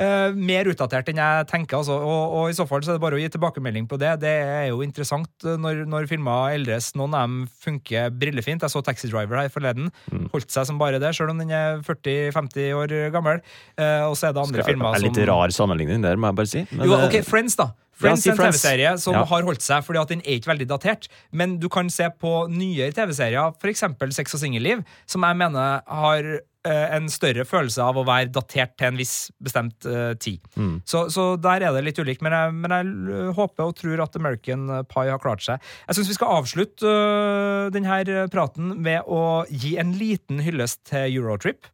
eh, 0.00 0.36
mer 0.36 0.70
utdatert 0.72 1.10
enn 1.12 1.20
jeg 1.20 1.48
tenker. 1.50 1.80
Altså. 1.80 1.96
Og, 2.00 2.36
og 2.38 2.52
i 2.52 2.56
så 2.56 2.66
fall 2.68 2.84
så 2.84 2.94
er 2.94 2.98
det 2.98 3.04
bare 3.04 3.18
å 3.18 3.20
gi 3.22 3.28
tilbakemelding 3.34 3.88
på 3.90 3.98
det. 4.00 4.14
Det 4.24 4.32
er 4.32 4.66
jo 4.70 4.80
interessant 4.86 5.46
eh, 5.46 5.58
når, 5.60 5.84
når 5.90 6.08
filmer 6.10 6.56
eldres. 6.56 6.92
Noen 6.98 7.16
av 7.16 7.28
dem 7.28 7.44
funker 7.64 8.10
brillefint. 8.14 8.64
Jeg 8.64 8.72
så 8.74 8.82
Taxi 8.86 9.10
Driver 9.12 9.42
her 9.42 9.52
forleden. 9.52 9.92
Mm. 10.12 10.28
Holdt 10.34 10.54
seg 10.54 10.68
som 10.70 10.80
bare 10.80 11.02
det, 11.02 11.12
sjøl 11.16 11.34
om 11.34 11.42
den 11.42 11.52
er 11.54 11.84
40-50 11.86 12.72
år 12.78 12.96
gammel. 13.14 13.44
Uh, 13.76 14.08
og 14.08 14.16
så 14.18 14.30
er 14.30 14.34
det 14.36 14.42
andre 14.44 14.62
Det 14.62 14.68
filmer 14.72 14.96
er 14.96 15.04
litt 15.04 15.20
som 15.20 15.30
rar 15.30 15.54
sammenligning 15.54 16.02
der, 16.04 16.18
må 16.20 16.30
jeg 16.32 16.40
bare 16.40 16.50
si. 16.50 16.66
Men 16.72 16.90
jo, 16.90 16.98
ok, 17.06 17.20
Friends, 17.26 17.58
da. 17.60 17.70
Friends 18.00 18.24
si 18.24 18.30
er 18.30 18.36
en 18.38 18.40
TV-serie 18.48 18.92
som 19.00 19.14
Ja. 19.14 19.24
har 19.28 19.42
holdt 19.44 19.64
seg 19.64 19.84
fordi 19.84 20.00
at 20.00 20.08
den 20.08 20.22
er 20.24 20.38
ikke 20.38 20.52
veldig 20.54 20.68
datert. 20.70 21.08
Men 21.32 21.58
du 21.60 21.68
kan 21.68 21.90
se 21.92 22.08
på 22.08 22.48
nyere 22.48 22.92
TV-serier, 22.96 23.52
f.eks. 23.60 23.84
Sex 24.16 24.34
og 24.34 24.40
singelliv, 24.40 24.84
som 25.06 25.22
jeg 25.26 25.36
mener 25.36 25.82
har 25.86 26.30
en 26.68 27.08
større 27.08 27.46
følelse 27.48 27.80
av 27.80 27.96
å 27.96 28.04
være 28.04 28.32
datert 28.34 28.74
til 28.76 28.90
en 28.90 29.00
viss 29.00 29.14
bestemt 29.40 29.86
uh, 29.88 30.12
tid. 30.20 30.44
Mm. 30.60 30.74
Så, 30.84 31.06
så 31.12 31.32
der 31.40 31.64
er 31.64 31.72
det 31.76 31.86
litt 31.86 32.00
ulikt. 32.02 32.20
Men 32.26 32.36
jeg, 32.36 32.54
men 32.60 32.74
jeg 32.76 33.34
håper 33.38 33.70
og 33.70 33.76
tror 33.78 34.04
at 34.04 34.20
American 34.20 34.68
Pie 34.90 35.08
har 35.08 35.22
klart 35.22 35.44
seg. 35.46 35.64
Jeg 35.88 35.98
syns 35.98 36.12
vi 36.12 36.18
skal 36.18 36.36
avslutte 36.40 36.94
uh, 36.94 37.72
denne 37.72 38.26
praten 38.32 38.74
med 38.82 39.08
å 39.08 39.44
gi 39.48 39.76
en 39.80 39.94
liten 39.96 40.42
hyllest 40.44 40.84
til 40.92 41.20
Eurotrip. 41.22 41.70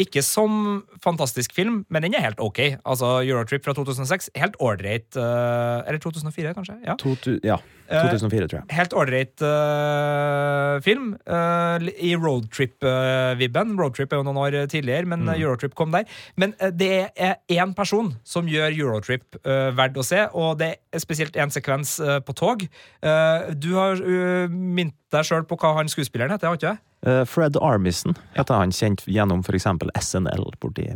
Ikke 0.00 0.22
som 0.24 0.82
fantastisk 1.04 1.52
film, 1.54 1.82
men 1.92 2.04
den 2.04 2.16
er 2.16 2.24
helt 2.24 2.40
ok. 2.42 2.60
Altså 2.88 3.18
Eurotrip 3.20 3.64
fra 3.66 3.74
2006, 3.76 4.32
helt 4.38 4.58
ålreit 4.60 5.12
Uh, 5.12 5.82
Eller 5.88 5.98
2004, 6.00 6.52
kanskje? 6.56 6.74
Ja. 6.86 6.94
2000, 7.00 7.40
ja. 7.44 7.58
Eh, 7.88 8.06
2004, 8.08 8.48
tror 8.48 8.60
jeg. 8.60 8.68
Helt 8.76 8.94
ålreit 8.96 9.42
uh, 9.44 10.80
film. 10.84 11.12
Uh, 11.28 11.88
I 11.98 12.14
roadtrip-vibben. 12.16 13.74
roadtrip 13.78 14.12
er 14.12 14.20
jo 14.22 14.26
noen 14.26 14.40
år 14.42 14.58
tidligere, 14.72 15.06
men 15.06 15.22
Mm. 15.22 15.34
Eurotrip 15.38 15.74
kom 15.78 15.92
der. 15.94 16.04
Men 16.36 16.54
uh, 16.62 16.70
det 16.70 17.10
er 17.16 17.36
én 17.52 17.74
person 17.74 18.12
som 18.24 18.46
gjør 18.50 18.72
Eurotrip 18.74 19.36
verdt 19.44 19.96
å 19.96 20.04
se, 20.04 20.24
og 20.34 20.58
det 20.58 20.76
er 20.92 20.98
spesielt 21.02 21.36
én 21.38 21.50
sekvens 21.52 21.96
på 22.26 22.34
tog. 22.36 22.62
Eh, 23.02 23.52
du 23.54 23.72
har 23.76 24.00
minnet 24.48 24.94
deg 25.12 25.26
sjøl 25.28 25.44
på 25.48 25.56
hva 25.60 25.74
han 25.78 25.90
skuespilleren 25.90 26.32
heter, 26.34 26.48
har 26.50 26.58
ikke 26.58 26.74
du? 26.74 26.82
Eh, 27.10 27.24
Fred 27.28 27.56
Armisen 27.60 28.16
heter 28.36 28.60
han 28.60 28.72
kjent 28.74 29.04
gjennom 29.10 29.42
eksempel 29.46 29.90
SNL 29.98 30.52
borti 30.62 30.88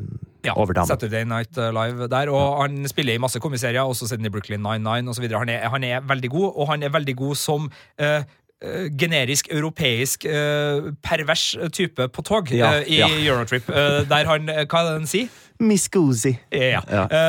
Ja, 0.47 0.55
over 0.57 0.73
dammen. 0.79 0.89
Saturday 0.95 1.25
Night 1.29 1.57
Live 1.57 2.09
der. 2.13 2.31
Og 2.33 2.63
han 2.63 2.81
spiller 2.89 3.15
i 3.19 3.23
masse 3.23 3.41
komiserier, 3.43 3.83
også 3.85 4.09
i 4.17 4.29
Brooklyn 4.33 4.63
Nine-Nine 4.65 5.11
osv. 5.11 5.29
Han, 5.35 5.49
er- 5.53 5.69
han 5.69 5.85
er 5.85 6.01
veldig 6.07 6.31
god, 6.31 6.53
og 6.57 6.69
han 6.73 6.83
er 6.87 6.95
veldig 6.95 7.17
god 7.17 7.35
som 7.37 7.71
eh, 7.99 8.23
generisk 8.97 9.51
europeisk 9.53 10.25
uh, 10.25 10.87
pervers 11.05 11.43
type 11.77 12.07
på 12.09 12.23
tog 12.25 12.49
Ja, 12.57 12.71
uh, 12.81 12.87
i 12.89 13.03
ja. 13.03 13.09
Eurotrip. 13.29 13.69
uh, 13.69 14.01
der 14.09 14.25
han 14.31 14.47
Hva 14.49 14.81
er 14.81 14.87
det 14.89 14.95
han 14.95 15.07
sier? 15.11 15.29
Goosey. 15.93 16.35
Ja. 16.53 16.81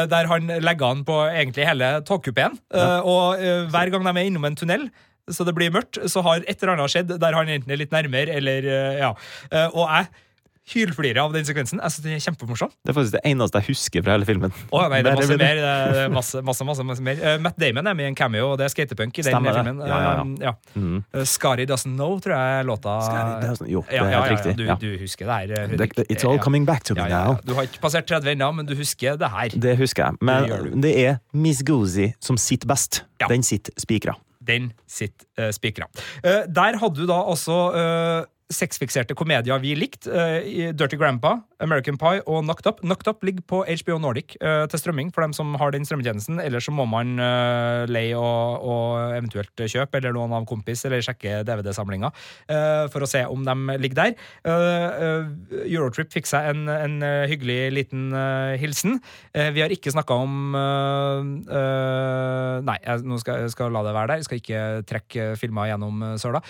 Der 0.08 0.27
han 0.32 0.47
legger 0.63 0.88
an 0.91 1.03
på 1.08 1.17
egentlig 1.27 1.67
hele 1.67 2.01
togkupeen. 2.08 2.58
og 3.03 3.38
hver 3.71 3.89
gang 3.91 4.03
de 4.08 4.13
er 4.19 4.25
innom 4.27 4.45
en 4.45 4.56
tunnel, 4.56 4.89
så 5.32 5.43
det 5.47 5.53
blir 5.56 5.71
mørkt, 5.71 5.99
så 6.12 6.21
har 6.23 6.43
et 6.47 6.62
eller 6.63 6.73
annet 6.77 6.91
skjedd 6.91 7.13
der 7.19 7.36
han 7.36 7.47
enten 7.51 7.71
er 7.71 7.80
litt 7.80 7.91
nærmere, 7.91 8.36
eller 8.36 8.67
ja. 8.99 9.13
Og 9.73 9.84
jeg 9.88 10.08
hylflirer 10.67 11.19
av 11.21 11.36
den 11.36 11.45
sekvensen. 11.47 11.80
Jeg 11.84 11.95
synes 11.95 12.06
den 12.06 12.17
er 12.17 12.23
kjempemorsom. 12.25 12.71
Det 12.84 12.91
er 12.91 12.97
faktisk 12.97 13.15
det 13.15 13.21
eneste 13.30 13.62
jeg 13.62 13.71
husker 13.71 14.03
fra 14.03 14.17
hele 14.17 14.27
filmen. 14.27 14.56
Oh, 14.75 14.84
nei, 14.91 14.99
det 15.06 15.13
er 15.13 15.19
masse 15.21 15.38
mer. 15.39 15.62
Det 15.62 16.01
er 16.03 16.12
masse, 16.13 16.41
masse, 16.43 16.67
masse, 16.67 16.86
masse 16.89 17.06
mer. 17.06 17.21
Uh, 17.21 17.36
Matt 17.43 17.60
Damon 17.62 17.88
er 17.88 17.97
med 17.97 18.10
i 18.10 18.12
en 18.12 18.17
cameo, 18.19 18.51
og 18.51 18.58
det 18.60 18.67
er 18.67 18.73
skatepunk 18.73 19.21
i 19.21 19.23
den 19.23 19.32
Stemmer 19.32 19.56
filmen. 19.56 19.80
Ja, 19.82 20.01
ja, 20.01 20.12
ja. 20.12 20.25
Um, 20.25 20.36
ja. 20.43 20.53
Mm. 20.75 20.99
Uh, 21.15 21.23
Scary 21.30 21.67
Doesn't 21.69 21.95
Know, 21.95 22.17
tror 22.23 22.36
jeg 22.36 22.67
låta 22.67 22.97
Scary 23.08 23.71
jo, 23.71 23.84
det 23.88 23.97
er 23.99 24.12
helt 24.12 24.34
riktig, 24.36 24.56
Du, 24.58 24.65
du 24.82 25.01
husker 25.01 25.30
det 25.30 25.39
her. 25.56 25.73
The, 25.77 26.08
It's 26.12 26.27
all 26.27 26.39
coming 26.39 26.67
back 26.67 26.84
to 26.88 26.95
me 26.97 27.08
now. 27.12 27.38
Du 27.47 27.56
har 27.58 27.67
ikke 27.67 27.82
passert 27.84 28.08
30 28.10 28.36
ennå, 28.36 28.51
men 28.60 28.67
du 28.67 28.75
husker 28.77 29.17
det 29.19 29.32
her. 29.32 29.56
Det 29.56 29.77
husker 29.80 30.08
jeg. 30.08 30.19
Men 30.21 30.51
Det 30.84 30.88
det 30.88 30.95
er 31.06 31.17
Miss 31.36 31.63
Goosey 31.67 32.13
som 32.23 32.38
sitter 32.39 32.69
best. 32.69 33.03
Ja. 33.21 33.27
Den 33.32 33.43
sitter 33.43 33.75
spikra. 33.80 34.15
Den 34.47 34.71
sitter 34.88 35.27
uh, 35.39 35.51
spikra. 35.56 35.88
Uh, 36.23 36.43
der 36.47 36.80
hadde 36.80 36.95
du 36.95 37.08
da 37.10 37.19
altså 37.27 37.58
sexfikserte 38.54 39.16
komedier 39.18 39.60
vi 39.60 39.74
likte. 39.76 40.12
Uh, 40.12 40.72
Dirty 40.78 40.98
Grandpa, 41.00 41.38
American 41.64 41.98
Pie 42.00 42.22
og 42.26 42.46
Knocked 42.46 42.68
Up. 42.70 42.80
Knocked 42.84 43.10
Up 43.10 43.24
ligger 43.28 43.44
på 43.48 43.62
HBO 43.68 43.98
Nordic 44.00 44.38
uh, 44.40 44.66
til 44.72 44.80
strømming 44.80 45.12
for 45.14 45.26
dem 45.26 45.34
som 45.36 45.54
har 45.60 45.74
den 45.76 45.86
strømmetjenesten. 45.88 46.40
Eller 46.44 46.64
så 46.64 46.72
må 46.72 46.86
man 46.88 47.18
uh, 47.20 47.84
leie 47.92 48.16
og, 48.16 48.64
og 48.64 49.18
eventuelt 49.18 49.66
kjøpe, 49.68 50.00
eller 50.00 50.16
låne 50.16 50.40
av 50.40 50.48
kompis, 50.48 50.86
eller 50.88 51.04
sjekke 51.04 51.42
DVD-samlinga 51.48 52.12
for 52.92 53.04
å 53.04 53.08
se 53.10 53.24
om 53.28 53.44
de 53.46 53.76
ligger 53.82 53.98
der. 53.98 54.14
Eurotrip 55.66 56.12
fikk 56.14 56.28
seg 56.30 56.50
en, 56.52 56.68
en 56.72 56.96
hyggelig 57.30 57.58
liten 57.74 58.12
hilsen. 58.60 59.00
Vi 59.34 59.64
har 59.64 59.74
ikke 59.74 59.92
snakka 59.94 60.18
om 60.24 60.56
Nei, 62.68 62.78
jeg, 62.84 63.04
nå 63.08 63.20
skal 63.22 63.44
jeg 63.44 63.54
skal 63.54 63.74
la 63.74 63.84
det 63.86 63.96
være 63.96 64.12
der. 64.12 64.22
Jeg 64.22 64.28
skal 64.30 64.42
ikke 64.42 64.64
trekke 64.92 65.28
filmer 65.42 65.72
gjennom 65.72 66.06
søla. 66.22 66.42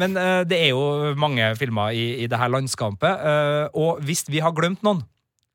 Men 0.00 0.18
det 0.50 0.58
er 0.58 0.72
jo 0.72 1.14
mange 1.20 1.29
filmer 1.60 1.94
i, 1.96 2.24
i 2.24 2.28
det 2.30 2.40
her 2.40 2.52
landskapet, 2.52 3.24
eh, 3.30 3.64
og 3.78 4.02
hvis 4.06 4.26
vi 4.30 4.42
har 4.44 4.56
glemt 4.56 4.84
noen 4.86 5.04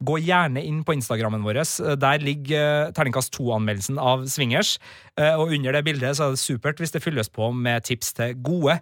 Gå 0.06 0.18
gjerne 0.20 0.60
inn 0.60 0.82
på 0.84 0.92
Instagrammen 0.92 1.40
vår. 1.46 1.62
Eh, 1.64 1.94
Der 1.96 2.20
ligger 2.20 2.66
eh, 2.84 2.90
terningkast 2.92 3.32
2-anmeldelsen 3.38 3.96
av 3.96 4.26
Swingers. 4.28 4.74
Og 5.16 5.54
under 5.56 5.72
det 5.72 5.86
bildet 5.88 6.18
så 6.18 6.26
er 6.26 6.34
det 6.34 6.42
supert 6.42 6.82
hvis 6.84 6.92
det 6.92 7.00
fylles 7.00 7.30
på 7.32 7.48
med 7.56 7.86
tips 7.88 8.10
til 8.18 8.34
gode 8.44 8.74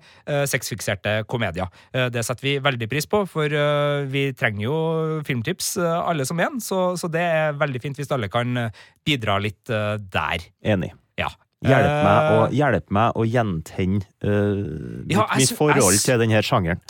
sexfikserte 0.49 1.13
komedier. 1.29 1.69
Det 1.93 2.23
setter 2.25 2.47
vi 2.47 2.55
veldig 2.57 2.87
pris 2.89 3.05
på, 3.05 3.19
for 3.29 3.53
vi 4.09 4.23
trenger 4.33 4.65
jo 4.65 4.79
filmtips 5.29 5.75
alle 5.77 6.25
som 6.25 6.41
en, 6.41 6.57
så, 6.57 6.81
så 6.97 7.11
det 7.13 7.21
er 7.21 7.61
veldig 7.61 7.83
fint 7.85 8.01
hvis 8.01 8.09
alle 8.17 8.33
kan 8.33 8.65
bidra 9.05 9.37
litt 9.45 9.69
der. 9.69 10.49
Enig. 10.65 10.89
Hjelp 11.63 11.95
meg, 12.03 12.29
å, 12.33 12.37
Eh, 12.47 12.55
hjelp 12.59 12.91
meg 12.93 13.17
å 13.19 13.25
gjentenne 13.27 14.01
uh, 14.23 14.61
mitt, 15.07 15.15
Ja, 15.15 15.25
mitt 15.37 15.53
forhold 15.55 15.97
til 16.03 16.19
denne 16.21 16.41
sjangeren. 16.45 16.81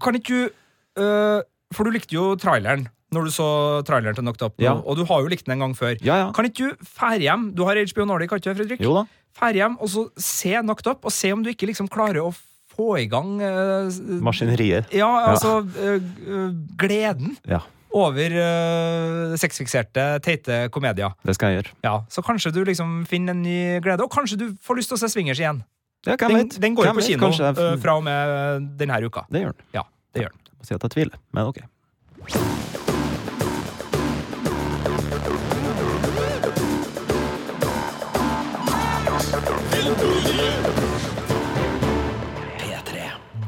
Kan 0.00 0.18
ikke 0.18 0.38
du 0.46 1.02
uh, 1.02 1.42
For 1.74 1.86
du 1.86 1.94
likte 1.94 2.14
jo 2.16 2.34
traileren 2.40 2.88
når 3.10 3.26
du 3.26 3.30
så 3.34 3.46
traileren 3.82 4.14
til 4.14 4.22
Knocked 4.22 4.44
Up, 4.46 4.54
Ja. 4.62 4.76
og 4.86 4.94
du 4.94 5.02
har 5.08 5.24
jo 5.24 5.30
likt 5.32 5.48
den 5.48 5.56
en 5.56 5.64
gang 5.64 5.72
før. 5.74 5.96
Ja. 6.06 6.28
Kan 6.30 6.46
ikke 6.46 6.68
du 6.70 6.84
fære 6.86 7.24
hjem? 7.24 7.48
Du 7.58 7.64
har 7.66 7.74
HBO 7.74 8.04
Nordic, 8.06 8.30
ikke 8.38 8.54
Fredrik? 8.54 8.84
Jo 8.86 9.00
da. 9.00 9.02
Fære 9.34 9.58
hjem, 9.58 9.74
og 9.82 9.90
så 9.90 10.04
se 10.14 10.52
Knocked 10.62 10.86
Up, 10.86 11.02
og 11.04 11.10
se 11.10 11.32
om 11.34 11.42
du 11.42 11.50
ikke 11.50 11.66
liksom 11.66 11.88
klarer 11.90 12.22
å 12.22 12.30
få 12.30 12.92
i 13.02 13.08
gang 13.10 13.32
uh, 13.42 13.90
Maskineriet. 14.22 14.94
Ja, 14.94 15.10
altså 15.32 15.56
gleden 16.78 17.34
Ja, 17.50 17.64
over 17.96 18.36
uh, 18.36 19.36
sexfikserte, 19.40 20.06
teite 20.24 20.62
komedier. 20.74 21.14
det 21.26 21.34
skal 21.34 21.50
jeg 21.52 21.60
gjøre. 21.60 21.74
Ja, 21.86 21.94
Så 22.08 22.22
kanskje 22.22 22.52
du 22.54 22.62
liksom 22.64 23.04
finner 23.10 23.34
en 23.36 23.42
ny 23.42 23.80
glede, 23.82 24.04
og 24.06 24.12
kanskje 24.14 24.38
du 24.38 24.46
får 24.62 24.80
lyst 24.80 24.92
til 24.92 24.98
å 24.98 25.02
se 25.02 25.12
Swingers 25.12 25.42
igjen. 25.42 25.62
Ja, 26.06 26.16
Den, 26.16 26.48
den 26.48 26.74
går 26.74 26.86
jo 26.86 26.96
på 26.96 27.04
kino 27.04 27.28
uh, 27.28 27.76
fra 27.82 27.98
og 27.98 28.04
med 28.06 28.70
denne 28.80 29.02
uka. 29.04 29.26
Det 29.28 29.44
gjør 29.44 29.56
den. 29.56 29.70
Ja, 29.76 29.84
det 30.14 30.24
gjør 30.24 30.36
den. 30.36 30.44
Jeg 30.50 30.58
må 30.60 30.68
si 30.70 30.74
at 30.78 30.88
jeg 30.88 30.96
tviler, 30.96 31.24
men 31.32 31.52
ok. 31.52 32.69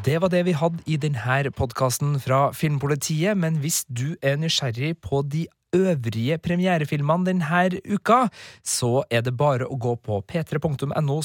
Det 0.03 0.17
var 0.19 0.33
det 0.33 0.41
vi 0.49 0.53
hadde 0.59 0.83
i 0.91 0.97
denne 0.99 1.51
podkasten 1.55 2.17
fra 2.19 2.49
Filmpolitiet, 2.51 3.38
men 3.38 3.61
hvis 3.62 3.85
du 3.87 4.17
er 4.19 4.35
nysgjerrig 4.41 4.97
på 4.99 5.21
de 5.23 5.45
øvrige 5.77 6.41
premierefilmene 6.43 7.29
denne 7.29 7.81
uka, 7.87 8.27
så 8.67 9.05
er 9.11 9.23
det 9.23 9.37
bare 9.38 9.69
å 9.71 9.79
gå 9.79 9.95
på 10.03 10.19
p3.no 10.27 11.21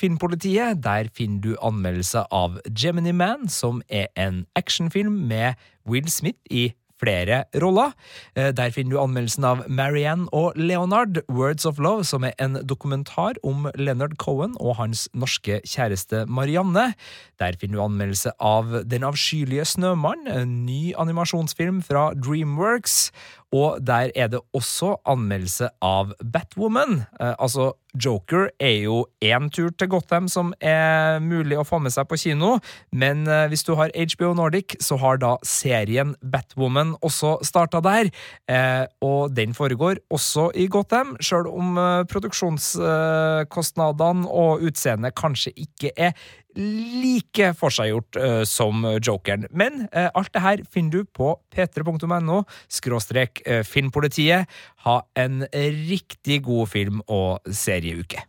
filmpolitiet. 0.00 0.82
Der 0.82 1.06
finner 1.14 1.40
du 1.40 1.54
anmeldelse 1.62 2.26
av 2.32 2.58
Gemini 2.66 3.12
Man, 3.12 3.48
som 3.48 3.80
er 3.88 4.10
en 4.16 4.44
actionfilm 4.56 5.28
med 5.28 5.54
Will 5.86 6.10
Smith 6.10 6.42
i 6.50 6.72
flere 7.00 7.44
roller. 7.62 7.92
Eh, 8.36 8.52
Der 8.52 8.70
finner 8.70 8.90
du 8.90 9.00
anmeldelsen 9.02 9.44
av 9.44 9.64
Marianne 9.68 10.28
og 10.32 10.56
Leonard, 10.56 11.22
Words 11.28 11.66
of 11.66 11.78
Love, 11.78 12.04
som 12.04 12.24
er 12.24 12.32
en 12.38 12.58
dokumentar 12.66 13.34
om 13.44 13.68
Leonard 13.74 14.16
Cohen 14.18 14.56
og 14.60 14.76
hans 14.76 15.08
norske 15.14 15.60
kjæreste 15.66 16.24
Marianne. 16.26 16.94
Der 17.38 17.56
finner 17.60 17.78
du 17.78 17.84
anmeldelse 17.84 18.32
av 18.40 18.84
Den 18.84 19.02
avskyelige 19.02 19.64
snømann, 19.64 20.26
en 20.28 20.64
ny 20.66 20.94
animasjonsfilm 20.96 21.82
fra 21.82 22.12
Dreamworks. 22.14 23.10
Og 23.54 23.78
der 23.84 24.10
er 24.16 24.28
det 24.28 24.40
også 24.54 24.96
anmeldelse 25.06 25.68
av 25.82 26.12
Batwoman. 26.22 27.04
Eh, 27.20 27.34
altså, 27.38 27.72
Joker 27.94 28.48
er 28.58 28.82
jo 28.84 29.06
én 29.22 29.50
tur 29.54 29.70
til 29.78 29.88
Gotham 29.92 30.26
som 30.30 30.54
er 30.60 31.18
mulig 31.22 31.58
å 31.58 31.64
få 31.66 31.78
med 31.82 31.92
seg 31.94 32.06
på 32.10 32.16
kino, 32.20 32.58
men 32.90 33.26
eh, 33.30 33.48
hvis 33.52 33.64
du 33.66 33.74
har 33.78 33.90
HBO 33.94 34.34
Nordic, 34.36 34.76
så 34.82 34.96
har 35.00 35.16
da 35.22 35.36
serien 35.46 36.14
Batwoman 36.20 36.96
også 37.04 37.38
starta 37.46 37.80
der. 37.84 38.10
Eh, 38.50 38.84
og 39.04 39.36
den 39.36 39.54
foregår 39.54 39.94
også 40.14 40.50
i 40.58 40.66
Gotham, 40.72 41.16
sjøl 41.22 41.46
om 41.50 41.78
eh, 41.78 42.04
produksjonskostnadene 42.10 44.28
og 44.28 44.62
utseendet 44.66 45.14
kanskje 45.18 45.50
ikke 45.66 45.90
er 45.94 46.12
like 46.56 47.50
forseggjort 47.58 48.18
uh, 48.20 48.42
som 48.48 48.86
Jokeren. 49.02 49.48
Men 49.50 49.86
uh, 49.90 50.08
alt 50.14 50.32
det 50.34 50.44
her 50.44 50.64
finner 50.70 51.00
du 51.00 51.04
på 51.04 51.34
p3.no 51.54 52.42
skråstrek 52.68 53.44
uh, 53.48 53.62
filmpolitiet. 53.66 54.50
Ha 54.86 55.00
en 55.18 55.44
riktig 55.52 56.42
god 56.44 56.68
film- 56.74 57.04
og 57.08 57.40
serieuke. 57.50 58.26